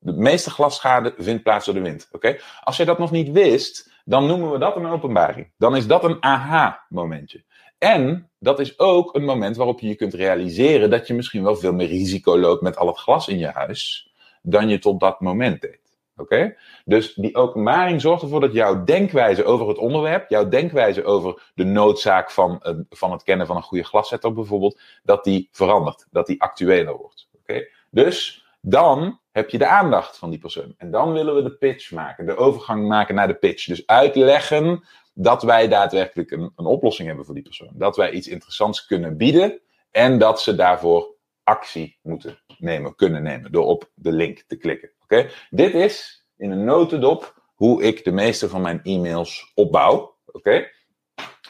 De 0.00 0.12
meeste 0.12 0.50
glasschade 0.50 1.14
vindt 1.18 1.42
plaats 1.42 1.64
door 1.64 1.74
de 1.74 1.80
wind. 1.80 2.08
Oké? 2.12 2.36
Als 2.62 2.76
je 2.76 2.84
dat 2.84 2.98
nog 2.98 3.10
niet 3.10 3.30
wist, 3.30 3.90
dan 4.04 4.26
noemen 4.26 4.50
we 4.50 4.58
dat 4.58 4.76
een 4.76 4.86
openbaring. 4.86 5.52
Dan 5.58 5.76
is 5.76 5.86
dat 5.86 6.04
een 6.04 6.22
aha-momentje. 6.22 7.44
En 7.78 8.30
dat 8.38 8.60
is 8.60 8.78
ook 8.78 9.14
een 9.14 9.24
moment 9.24 9.56
waarop 9.56 9.80
je 9.80 9.88
je 9.88 9.94
kunt 9.94 10.14
realiseren 10.14 10.90
dat 10.90 11.06
je 11.06 11.14
misschien 11.14 11.42
wel 11.42 11.56
veel 11.56 11.72
meer 11.72 11.86
risico 11.86 12.38
loopt 12.38 12.62
met 12.62 12.76
al 12.76 12.86
het 12.86 12.98
glas 12.98 13.28
in 13.28 13.38
je 13.38 13.50
huis 13.50 14.10
dan 14.42 14.68
je 14.68 14.78
tot 14.78 15.00
dat 15.00 15.20
moment 15.20 15.60
deed. 15.60 15.80
Oké? 16.16 16.56
Dus 16.84 17.14
die 17.14 17.34
openbaring 17.34 18.00
zorgt 18.00 18.22
ervoor 18.22 18.40
dat 18.40 18.52
jouw 18.52 18.84
denkwijze 18.84 19.44
over 19.44 19.68
het 19.68 19.78
onderwerp, 19.78 20.28
jouw 20.28 20.48
denkwijze 20.48 21.04
over 21.04 21.50
de 21.54 21.64
noodzaak 21.64 22.30
van, 22.30 22.62
van 22.90 23.12
het 23.12 23.22
kennen 23.22 23.46
van 23.46 23.56
een 23.56 23.62
goede 23.62 23.84
glaszetter 23.84 24.32
bijvoorbeeld, 24.32 24.80
dat 25.02 25.24
die 25.24 25.48
verandert, 25.52 26.06
dat 26.10 26.26
die 26.26 26.42
actueler 26.42 26.96
wordt. 26.96 27.28
Oké? 27.40 27.68
Dus 27.90 28.45
dan 28.68 29.20
heb 29.30 29.50
je 29.50 29.58
de 29.58 29.66
aandacht 29.66 30.18
van 30.18 30.30
die 30.30 30.38
persoon. 30.38 30.74
En 30.76 30.90
dan 30.90 31.12
willen 31.12 31.34
we 31.34 31.42
de 31.42 31.56
pitch 31.56 31.90
maken, 31.90 32.26
de 32.26 32.36
overgang 32.36 32.88
maken 32.88 33.14
naar 33.14 33.26
de 33.26 33.34
pitch. 33.34 33.66
Dus 33.66 33.86
uitleggen 33.86 34.84
dat 35.14 35.42
wij 35.42 35.68
daadwerkelijk 35.68 36.30
een, 36.30 36.52
een 36.56 36.66
oplossing 36.66 37.08
hebben 37.08 37.24
voor 37.24 37.34
die 37.34 37.42
persoon. 37.42 37.70
Dat 37.72 37.96
wij 37.96 38.10
iets 38.10 38.28
interessants 38.28 38.86
kunnen 38.86 39.16
bieden 39.16 39.60
en 39.90 40.18
dat 40.18 40.40
ze 40.40 40.54
daarvoor 40.54 41.14
actie 41.42 41.98
moeten 42.02 42.38
nemen, 42.58 42.94
kunnen 42.94 43.22
nemen, 43.22 43.52
door 43.52 43.66
op 43.66 43.90
de 43.94 44.12
link 44.12 44.44
te 44.46 44.56
klikken. 44.56 44.90
Oké? 45.02 45.28
Dit 45.50 45.74
is 45.74 46.26
in 46.36 46.50
een 46.50 46.64
notendop 46.64 47.42
hoe 47.54 47.82
ik 47.82 48.04
de 48.04 48.12
meeste 48.12 48.48
van 48.48 48.60
mijn 48.60 48.80
e-mails 48.82 49.52
opbouw. 49.54 50.16
Oké? 50.26 50.68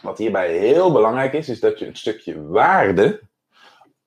Wat 0.02 0.18
hierbij 0.18 0.58
heel 0.58 0.92
belangrijk 0.92 1.32
is, 1.32 1.48
is 1.48 1.60
dat 1.60 1.78
je 1.78 1.84
het 1.86 1.98
stukje 1.98 2.46
waarde 2.46 3.20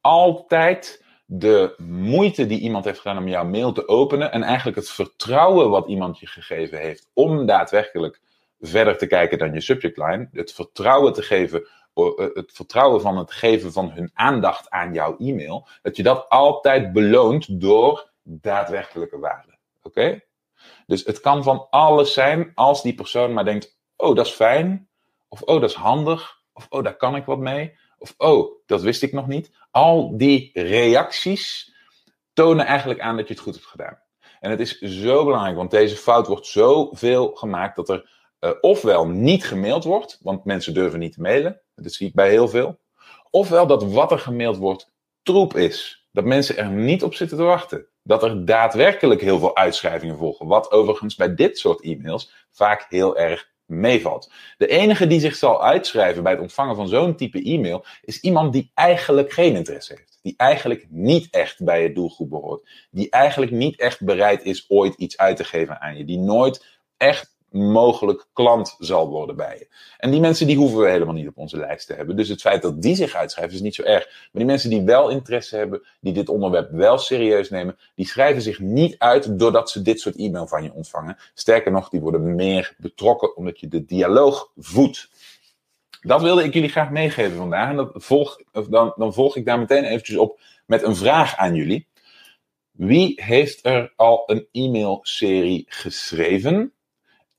altijd 0.02 1.08
de 1.32 1.74
moeite 1.78 2.46
die 2.46 2.60
iemand 2.60 2.86
heeft 2.86 3.00
gedaan 3.00 3.18
om 3.18 3.28
jouw 3.28 3.46
mail 3.46 3.72
te 3.72 3.88
openen 3.88 4.32
en 4.32 4.44
eigenlijk 4.44 4.78
het 4.78 4.90
vertrouwen 4.90 5.70
wat 5.70 5.88
iemand 5.88 6.20
je 6.20 6.28
gegeven 6.28 6.78
heeft 6.80 7.10
om 7.14 7.46
daadwerkelijk 7.46 8.22
verder 8.60 8.98
te 8.98 9.08
kijken 9.08 9.38
dan 9.38 9.54
je 9.54 9.62
subject 9.62 9.98
line, 9.98 10.30
het 10.32 10.54
vertrouwen 10.54 11.14
te 11.14 11.22
geven, 11.22 11.68
het 12.34 12.52
vertrouwen 12.54 13.02
van 13.02 13.18
het 13.18 13.32
geven 13.32 13.72
van 13.72 13.92
hun 13.92 14.12
aandacht 14.14 14.70
aan 14.70 14.94
jouw 14.94 15.18
e-mail, 15.18 15.68
dat 15.82 15.96
je 15.96 16.04
dat 16.04 16.30
altijd 16.30 16.94
beloont 16.94 17.62
door 17.62 18.12
daadwerkelijke 18.24 19.20
waarde. 19.20 19.58
Oké? 19.82 20.22
Dus 20.86 21.06
het 21.06 21.20
kan 21.20 21.44
van 21.44 21.68
alles 21.70 22.14
zijn 22.14 22.52
als 22.56 22.82
die 22.82 22.96
persoon 22.96 23.34
maar 23.34 23.46
denkt: 23.46 23.80
oh, 23.96 24.16
dat 24.16 24.26
is 24.26 24.32
fijn, 24.32 24.90
of 25.28 25.42
oh, 25.42 25.62
dat 25.62 25.70
is 25.70 25.76
handig, 25.76 26.42
of 26.54 26.68
oh, 26.70 26.84
daar 26.84 26.98
kan 26.98 27.16
ik 27.16 27.26
wat 27.26 27.40
mee. 27.40 27.78
Of 28.00 28.14
oh, 28.18 28.52
dat 28.66 28.82
wist 28.82 29.02
ik 29.04 29.14
nog 29.14 29.28
niet. 29.28 29.52
Al 29.72 30.18
die 30.18 30.50
reacties 30.54 31.74
tonen 32.34 32.66
eigenlijk 32.66 33.00
aan 33.00 33.18
dat 33.18 33.28
je 33.28 33.34
het 33.34 33.44
goed 33.44 33.54
hebt 33.54 33.68
gedaan. 33.68 34.00
En 34.40 34.50
het 34.50 34.60
is 34.60 34.80
zo 34.80 35.26
belangrijk, 35.26 35.56
want 35.56 35.72
deze 35.72 35.96
fout 35.96 36.28
wordt 36.28 36.46
zoveel 36.46 37.32
gemaakt 37.36 37.76
dat 37.76 37.90
er 37.90 38.10
uh, 38.40 38.52
ofwel 38.62 39.08
niet 39.08 39.46
gemaild 39.46 39.84
wordt, 39.84 40.20
want 40.22 40.46
mensen 40.46 40.74
durven 40.74 41.00
niet 41.00 41.14
te 41.14 41.22
mailen. 41.22 41.62
Dat 41.76 41.94
zie 41.94 42.08
ik 42.08 42.14
bij 42.14 42.30
heel 42.30 42.48
veel. 42.48 42.80
Ofwel 43.30 43.68
dat 43.68 43.84
wat 43.84 44.12
er 44.12 44.20
gemaild 44.20 44.58
wordt 44.58 44.92
troep 45.22 45.56
is. 45.56 46.08
Dat 46.12 46.26
mensen 46.26 46.58
er 46.58 46.70
niet 46.70 47.04
op 47.04 47.14
zitten 47.14 47.38
te 47.38 47.44
wachten. 47.44 47.88
Dat 48.04 48.24
er 48.24 48.46
daadwerkelijk 48.46 49.22
heel 49.22 49.40
veel 49.40 49.56
uitschrijvingen 49.56 50.18
volgen. 50.18 50.48
Wat 50.48 50.72
overigens 50.72 51.16
bij 51.16 51.36
dit 51.36 51.58
soort 51.58 51.82
e-mails 51.82 52.34
vaak 52.52 52.86
heel 52.90 53.18
erg 53.18 53.52
meevalt. 53.70 54.32
De 54.58 54.68
enige 54.68 55.08
die 55.08 55.20
zich 55.20 55.36
zal 55.36 55.64
uitschrijven 55.64 56.24
bij 56.24 56.32
het 56.32 56.42
ontvangen 56.42 56.76
van 56.76 56.88
zo'n 56.88 57.16
type 57.16 57.44
e-mail 57.44 57.86
is 58.02 58.20
iemand 58.20 58.54
die 58.54 58.72
eigenlijk 58.74 59.32
geen 59.32 59.56
interesse 59.56 59.94
heeft. 59.98 60.20
Die 60.22 60.34
eigenlijk 60.38 60.86
niet 60.90 61.28
echt 61.32 61.64
bij 61.64 61.82
je 61.82 61.94
doelgroep 61.94 62.30
behoort. 62.30 62.70
Die 62.92 63.10
eigenlijk 63.10 63.52
niet 63.52 63.80
echt 63.80 64.04
bereid 64.04 64.44
is 64.44 64.66
ooit 64.70 64.96
iets 64.96 65.18
uit 65.18 65.38
te 65.38 65.44
geven 65.44 65.82
aan 65.82 65.98
je. 65.98 66.06
Die 66.06 66.20
nooit 66.20 66.66
echt 66.98 67.38
mogelijk 67.52 68.28
klant 68.34 68.76
zal 68.80 69.10
worden 69.10 69.36
bij 69.36 69.56
je. 69.60 69.68
En 69.98 70.12
die 70.12 70.20
mensen 70.20 70.48
die 70.48 70.58
hoeven 70.58 70.80
we 70.80 70.90
helemaal 70.90 71.14
niet 71.14 71.28
op 71.28 71.38
onze 71.38 71.58
lijst 71.58 71.88
te 71.88 71.94
hebben. 71.94 72.16
Dus 72.16 72.30
het 72.30 72.42
feit 72.42 72.62
dat 72.62 72.82
die 72.82 72.96
zich 72.96 73.16
uitschrijven 73.16 73.56
is 73.56 73.62
niet 73.62 73.76
zo 73.76 73.84
erg. 73.84 74.06
Maar 74.06 74.30
die 74.32 74.46
mensen 74.46 74.70
die 74.70 74.82
wel 74.82 75.10
interesse 75.10 75.56
hebben, 75.56 75.82
die 76.02 76.14
dit 76.14 76.30
onderwerp 76.30 76.72
wel 76.72 76.98
serieus 76.98 77.50
nemen, 77.50 77.78
die 77.96 78.08
schrijven 78.08 78.42
zich 78.42 78.60
niet 78.60 78.96
uit 78.98 79.40
doordat 79.40 79.70
ze 79.70 79.82
dit 79.82 80.00
soort 80.00 80.16
e-mail 80.16 80.48
van 80.48 80.64
je 80.64 80.74
ontvangen. 80.74 81.18
Sterker 81.34 81.72
nog, 81.72 81.90
die 81.90 82.00
worden 82.00 82.36
meer 82.36 82.76
betrokken 82.78 83.36
omdat 83.36 83.60
je 83.60 83.68
de 83.68 83.86
dialoog 83.86 84.52
voedt. 84.58 85.10
Dat 86.02 86.22
wilde 86.22 86.44
ik 86.44 86.54
jullie 86.54 86.70
graag 86.70 86.90
meegeven 86.90 87.38
vandaag. 87.38 87.70
En 87.70 87.76
dat 87.76 87.92
volg, 87.94 88.42
dan, 88.70 88.94
dan 88.96 89.14
volg 89.14 89.36
ik 89.36 89.46
daar 89.46 89.60
meteen 89.60 89.84
eventjes 89.84 90.18
op 90.18 90.40
met 90.66 90.84
een 90.84 90.96
vraag 90.96 91.36
aan 91.36 91.56
jullie. 91.56 91.88
Wie 92.72 93.24
heeft 93.24 93.66
er 93.66 93.94
al 93.96 94.24
een 94.26 94.48
e-mailserie 94.52 95.66
geschreven? 95.68 96.74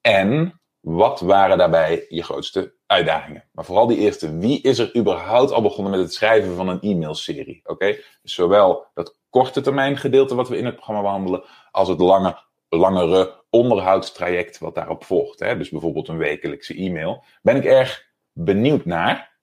En 0.01 0.61
wat 0.81 1.21
waren 1.21 1.59
daarbij 1.59 2.07
je 2.09 2.23
grootste 2.23 2.75
uitdagingen? 2.87 3.45
Maar 3.53 3.65
vooral 3.65 3.87
die 3.87 3.99
eerste. 3.99 4.39
Wie 4.39 4.63
is 4.63 4.79
er 4.79 4.97
überhaupt 4.97 5.53
al 5.53 5.63
begonnen 5.63 5.93
met 5.93 6.01
het 6.01 6.15
schrijven 6.15 6.57
van 6.57 6.69
een 6.69 6.81
e-mailserie? 6.81 7.61
Oké, 7.65 7.97
dus 8.23 8.35
zowel 8.35 8.87
dat 8.95 9.19
korte 9.31 9.61
termijn 9.61 9.97
gedeelte 9.97 10.35
wat 10.35 10.49
we 10.49 10.57
in 10.57 10.65
het 10.65 10.75
programma 10.75 11.03
behandelen, 11.03 11.45
als 11.71 11.89
het 11.89 11.99
lange, 11.99 12.39
langere 12.69 13.43
onderhoudstraject 13.51 14.59
wat 14.59 14.75
daarop 14.75 15.05
volgt. 15.05 15.41
Hè? 15.41 15.57
Dus 15.57 15.71
bijvoorbeeld 15.71 16.09
een 16.09 16.19
wekelijkse 16.19 16.75
e-mail. 16.75 17.25
Ben 17.43 17.57
ik 17.57 17.65
erg 17.65 18.07
benieuwd 18.33 18.85
naar. 18.85 19.39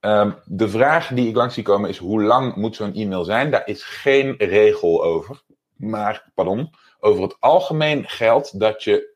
Um, 0.00 0.36
de 0.44 0.68
vraag 0.68 1.08
die 1.08 1.28
ik 1.28 1.36
langs 1.36 1.54
zie 1.54 1.62
komen 1.62 1.88
is: 1.88 1.98
hoe 1.98 2.22
lang 2.22 2.54
moet 2.56 2.76
zo'n 2.76 2.94
e-mail 2.94 3.24
zijn? 3.24 3.50
Daar 3.50 3.66
is 3.66 3.82
geen 3.82 4.34
regel 4.38 5.04
over. 5.04 5.42
Maar, 5.76 6.30
pardon, 6.34 6.70
over 7.00 7.22
het 7.22 7.36
algemeen 7.40 8.08
geldt 8.08 8.60
dat, 8.60 8.84
je, 8.84 9.14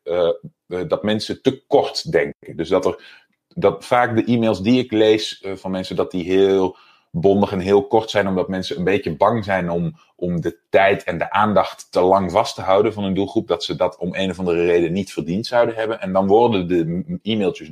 uh, 0.67 0.87
dat 0.87 1.03
mensen 1.03 1.41
te 1.41 1.65
kort 1.67 2.11
denken. 2.11 2.55
Dus 2.55 2.69
dat 2.69 2.85
er 2.85 3.23
dat 3.47 3.85
vaak 3.85 4.15
de 4.15 4.23
e-mails 4.33 4.61
die 4.61 4.83
ik 4.83 4.91
lees 4.91 5.41
uh, 5.41 5.55
van 5.55 5.71
mensen, 5.71 5.95
dat 5.95 6.11
die 6.11 6.23
heel 6.23 6.77
bondig 7.11 7.51
en 7.51 7.59
heel 7.59 7.87
kort 7.87 8.09
zijn, 8.09 8.27
omdat 8.27 8.47
mensen 8.47 8.77
een 8.77 8.83
beetje 8.83 9.15
bang 9.15 9.43
zijn 9.43 9.69
om, 9.69 9.95
om 10.15 10.41
de 10.41 10.59
tijd 10.69 11.03
en 11.03 11.17
de 11.17 11.31
aandacht 11.31 11.91
te 11.91 12.01
lang 12.01 12.31
vast 12.31 12.55
te 12.55 12.61
houden 12.61 12.93
van 12.93 13.03
hun 13.03 13.13
doelgroep, 13.13 13.47
dat 13.47 13.63
ze 13.63 13.75
dat 13.75 13.97
om 13.97 14.15
een 14.15 14.29
of 14.29 14.39
andere 14.39 14.65
reden 14.65 14.93
niet 14.93 15.13
verdiend 15.13 15.45
zouden 15.45 15.75
hebben. 15.75 16.01
En 16.01 16.13
dan 16.13 16.27
worden 16.27 16.67
de 16.67 17.19
e-mailtjes 17.21 17.71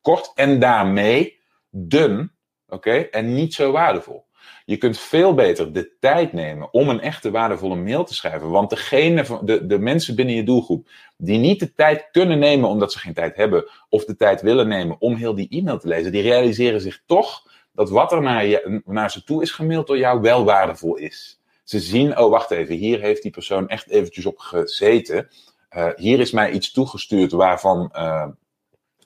kort 0.00 0.32
en 0.34 0.60
daarmee 0.60 1.40
dun, 1.70 2.32
oké, 2.68 2.92
en 2.92 3.34
niet 3.34 3.54
zo 3.54 3.72
waardevol. 3.72 4.24
Je 4.68 4.76
kunt 4.76 4.98
veel 4.98 5.34
beter 5.34 5.72
de 5.72 5.96
tijd 6.00 6.32
nemen 6.32 6.72
om 6.72 6.88
een 6.88 7.00
echte 7.00 7.30
waardevolle 7.30 7.76
mail 7.76 8.04
te 8.04 8.14
schrijven. 8.14 8.50
Want 8.50 8.70
degene, 8.70 9.24
de, 9.42 9.66
de 9.66 9.78
mensen 9.78 10.16
binnen 10.16 10.34
je 10.34 10.42
doelgroep 10.42 10.88
die 11.16 11.38
niet 11.38 11.60
de 11.60 11.72
tijd 11.72 12.08
kunnen 12.12 12.38
nemen 12.38 12.68
omdat 12.68 12.92
ze 12.92 12.98
geen 12.98 13.14
tijd 13.14 13.36
hebben, 13.36 13.70
of 13.88 14.04
de 14.04 14.16
tijd 14.16 14.42
willen 14.42 14.68
nemen 14.68 14.96
om 15.00 15.14
heel 15.14 15.34
die 15.34 15.48
e-mail 15.48 15.78
te 15.78 15.88
lezen, 15.88 16.12
die 16.12 16.22
realiseren 16.22 16.80
zich 16.80 17.02
toch 17.06 17.42
dat 17.72 17.90
wat 17.90 18.12
er 18.12 18.22
naar, 18.22 18.46
je, 18.46 18.82
naar 18.84 19.10
ze 19.10 19.24
toe 19.24 19.42
is 19.42 19.50
gemaild 19.50 19.86
door 19.86 19.98
jou 19.98 20.20
wel 20.20 20.44
waardevol 20.44 20.96
is. 20.96 21.40
Ze 21.64 21.80
zien, 21.80 22.18
oh 22.18 22.30
wacht 22.30 22.50
even, 22.50 22.74
hier 22.74 23.00
heeft 23.00 23.22
die 23.22 23.30
persoon 23.30 23.68
echt 23.68 23.88
eventjes 23.88 24.26
op 24.26 24.38
gezeten. 24.38 25.28
Uh, 25.76 25.88
hier 25.96 26.20
is 26.20 26.30
mij 26.30 26.50
iets 26.50 26.72
toegestuurd 26.72 27.32
waarvan 27.32 27.92
uh, 27.96 28.26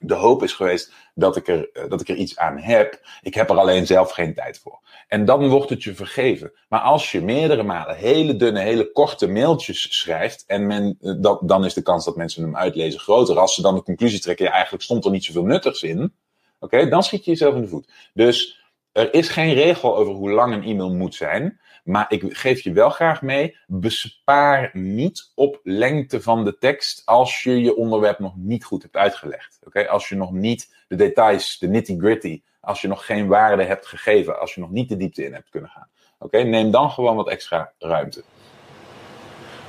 de 0.02 0.14
hoop 0.14 0.42
is 0.42 0.52
geweest 0.52 0.92
dat 1.14 1.36
ik, 1.36 1.48
er, 1.48 1.70
dat 1.88 2.00
ik 2.00 2.08
er 2.08 2.16
iets 2.16 2.36
aan 2.36 2.58
heb. 2.58 3.00
Ik 3.22 3.34
heb 3.34 3.50
er 3.50 3.58
alleen 3.58 3.86
zelf 3.86 4.10
geen 4.10 4.34
tijd 4.34 4.58
voor. 4.58 4.80
En 5.08 5.24
dan 5.24 5.48
wordt 5.48 5.70
het 5.70 5.82
je 5.82 5.94
vergeven. 5.94 6.52
Maar 6.68 6.80
als 6.80 7.12
je 7.12 7.22
meerdere 7.22 7.62
malen 7.62 7.96
hele 7.96 8.36
dunne, 8.36 8.60
hele 8.60 8.92
korte 8.92 9.26
mailtjes 9.26 9.98
schrijft. 9.98 10.44
en 10.46 10.66
men, 10.66 10.98
dat, 11.20 11.40
dan 11.44 11.64
is 11.64 11.74
de 11.74 11.82
kans 11.82 12.04
dat 12.04 12.16
mensen 12.16 12.42
hem 12.42 12.56
uitlezen 12.56 13.00
groter. 13.00 13.38
Als 13.38 13.54
ze 13.54 13.62
dan 13.62 13.74
de 13.74 13.82
conclusie 13.82 14.20
trekken, 14.20 14.44
ja, 14.44 14.52
eigenlijk 14.52 14.82
stond 14.82 15.04
er 15.04 15.10
niet 15.10 15.24
zoveel 15.24 15.44
nuttigs 15.44 15.82
in. 15.82 16.14
Oké, 16.60 16.88
dan 16.88 17.02
schiet 17.02 17.24
je 17.24 17.30
jezelf 17.30 17.54
in 17.54 17.60
de 17.60 17.68
voet. 17.68 17.88
Dus 18.14 18.60
er 18.92 19.14
is 19.14 19.28
geen 19.28 19.54
regel 19.54 19.96
over 19.96 20.12
hoe 20.14 20.30
lang 20.30 20.54
een 20.54 20.64
e-mail 20.64 20.94
moet 20.94 21.14
zijn. 21.14 21.60
Maar 21.82 22.06
ik 22.08 22.24
geef 22.28 22.60
je 22.60 22.72
wel 22.72 22.90
graag 22.90 23.22
mee, 23.22 23.56
bespaar 23.66 24.70
niet 24.72 25.32
op 25.34 25.60
lengte 25.62 26.22
van 26.22 26.44
de 26.44 26.58
tekst 26.58 27.02
als 27.04 27.42
je 27.42 27.60
je 27.60 27.76
onderwerp 27.76 28.18
nog 28.18 28.36
niet 28.36 28.64
goed 28.64 28.82
hebt 28.82 28.96
uitgelegd. 28.96 29.58
Oké, 29.64 29.88
Als 29.88 30.08
je 30.08 30.14
nog 30.14 30.32
niet 30.32 30.74
de 30.88 30.96
details, 30.96 31.58
de 31.58 31.68
nitty 31.68 31.98
gritty, 31.98 32.42
als 32.60 32.80
je 32.80 32.88
nog 32.88 33.06
geen 33.06 33.26
waarde 33.26 33.64
hebt 33.64 33.86
gegeven, 33.86 34.40
als 34.40 34.54
je 34.54 34.60
nog 34.60 34.70
niet 34.70 34.88
de 34.88 34.96
diepte 34.96 35.24
in 35.24 35.32
hebt 35.32 35.50
kunnen 35.50 35.70
gaan. 35.70 35.88
Oké, 36.18 36.38
Neem 36.38 36.70
dan 36.70 36.90
gewoon 36.90 37.16
wat 37.16 37.28
extra 37.28 37.72
ruimte. 37.78 38.22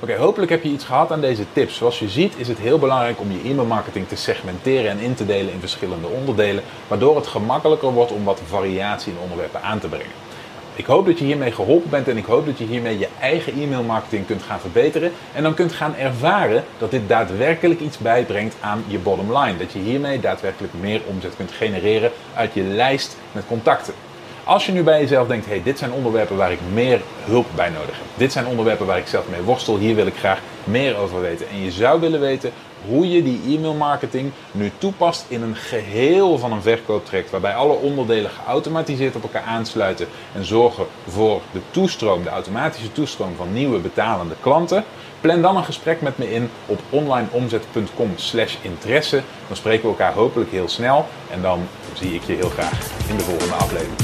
Oké, 0.00 0.16
hopelijk 0.16 0.50
heb 0.50 0.62
je 0.62 0.68
iets 0.68 0.84
gehad 0.84 1.12
aan 1.12 1.20
deze 1.20 1.52
tips. 1.52 1.76
Zoals 1.76 1.98
je 1.98 2.08
ziet 2.08 2.38
is 2.38 2.48
het 2.48 2.58
heel 2.58 2.78
belangrijk 2.78 3.20
om 3.20 3.30
je 3.30 3.48
e-mailmarketing 3.48 4.08
te 4.08 4.16
segmenteren 4.16 4.90
en 4.90 4.98
in 4.98 5.14
te 5.14 5.26
delen 5.26 5.52
in 5.52 5.60
verschillende 5.60 6.06
onderdelen, 6.06 6.62
waardoor 6.88 7.16
het 7.16 7.26
gemakkelijker 7.26 7.92
wordt 7.92 8.12
om 8.12 8.24
wat 8.24 8.40
variatie 8.46 9.12
in 9.12 9.18
onderwerpen 9.18 9.62
aan 9.62 9.78
te 9.78 9.88
brengen. 9.88 10.23
Ik 10.76 10.86
hoop 10.86 11.06
dat 11.06 11.18
je 11.18 11.24
hiermee 11.24 11.52
geholpen 11.52 11.90
bent 11.90 12.08
en 12.08 12.16
ik 12.16 12.24
hoop 12.24 12.46
dat 12.46 12.58
je 12.58 12.64
hiermee 12.64 12.98
je 12.98 13.08
eigen 13.20 13.52
e-mailmarketing 13.52 14.26
kunt 14.26 14.42
gaan 14.42 14.60
verbeteren 14.60 15.12
en 15.32 15.42
dan 15.42 15.54
kunt 15.54 15.72
gaan 15.72 15.96
ervaren 15.96 16.64
dat 16.78 16.90
dit 16.90 17.08
daadwerkelijk 17.08 17.80
iets 17.80 17.98
bijbrengt 17.98 18.56
aan 18.60 18.84
je 18.86 18.98
bottom 18.98 19.38
line. 19.38 19.58
Dat 19.58 19.72
je 19.72 19.78
hiermee 19.78 20.20
daadwerkelijk 20.20 20.72
meer 20.80 21.00
omzet 21.06 21.36
kunt 21.36 21.52
genereren 21.52 22.10
uit 22.34 22.54
je 22.54 22.62
lijst 22.62 23.16
met 23.32 23.46
contacten. 23.46 23.94
Als 24.44 24.66
je 24.66 24.72
nu 24.72 24.82
bij 24.82 25.00
jezelf 25.00 25.28
denkt, 25.28 25.46
hey, 25.46 25.62
dit 25.62 25.78
zijn 25.78 25.92
onderwerpen 25.92 26.36
waar 26.36 26.52
ik 26.52 26.58
meer 26.72 27.00
hulp 27.24 27.46
bij 27.54 27.68
nodig 27.68 27.96
heb. 27.96 28.06
Dit 28.14 28.32
zijn 28.32 28.46
onderwerpen 28.46 28.86
waar 28.86 28.98
ik 28.98 29.06
zelf 29.06 29.24
mee 29.30 29.42
worstel. 29.42 29.78
Hier 29.78 29.94
wil 29.94 30.06
ik 30.06 30.16
graag 30.16 30.40
meer 30.64 30.96
over 30.96 31.20
weten. 31.20 31.48
En 31.48 31.62
je 31.62 31.70
zou 31.70 32.00
willen 32.00 32.20
weten 32.20 32.52
hoe 32.86 33.10
je 33.10 33.22
die 33.22 33.40
e-mailmarketing 33.46 34.30
nu 34.52 34.72
toepast 34.78 35.24
in 35.28 35.42
een 35.42 35.56
geheel 35.56 36.38
van 36.38 36.52
een 36.52 36.62
verkooptraject. 36.62 37.30
Waarbij 37.30 37.54
alle 37.54 37.72
onderdelen 37.72 38.30
geautomatiseerd 38.30 39.16
op 39.16 39.22
elkaar 39.22 39.42
aansluiten. 39.42 40.06
En 40.34 40.44
zorgen 40.44 40.86
voor 41.08 41.40
de 41.52 41.60
toestroom, 41.70 42.22
de 42.22 42.28
automatische 42.28 42.92
toestroom 42.92 43.36
van 43.36 43.52
nieuwe 43.52 43.78
betalende 43.78 44.34
klanten. 44.40 44.84
Plan 45.20 45.42
dan 45.42 45.56
een 45.56 45.64
gesprek 45.64 46.00
met 46.00 46.18
me 46.18 46.32
in 46.32 46.50
op 46.66 46.80
onlineomzet.com 46.90 48.12
slash 48.16 48.56
interesse. 48.62 49.22
Dan 49.46 49.56
spreken 49.56 49.82
we 49.82 49.88
elkaar 49.88 50.12
hopelijk 50.12 50.50
heel 50.50 50.68
snel. 50.68 51.06
En 51.30 51.42
dan 51.42 51.66
zie 51.92 52.14
ik 52.14 52.22
je 52.22 52.32
heel 52.32 52.50
graag 52.50 52.80
in 53.08 53.16
de 53.16 53.22
volgende 53.22 53.54
aflevering. 53.54 54.03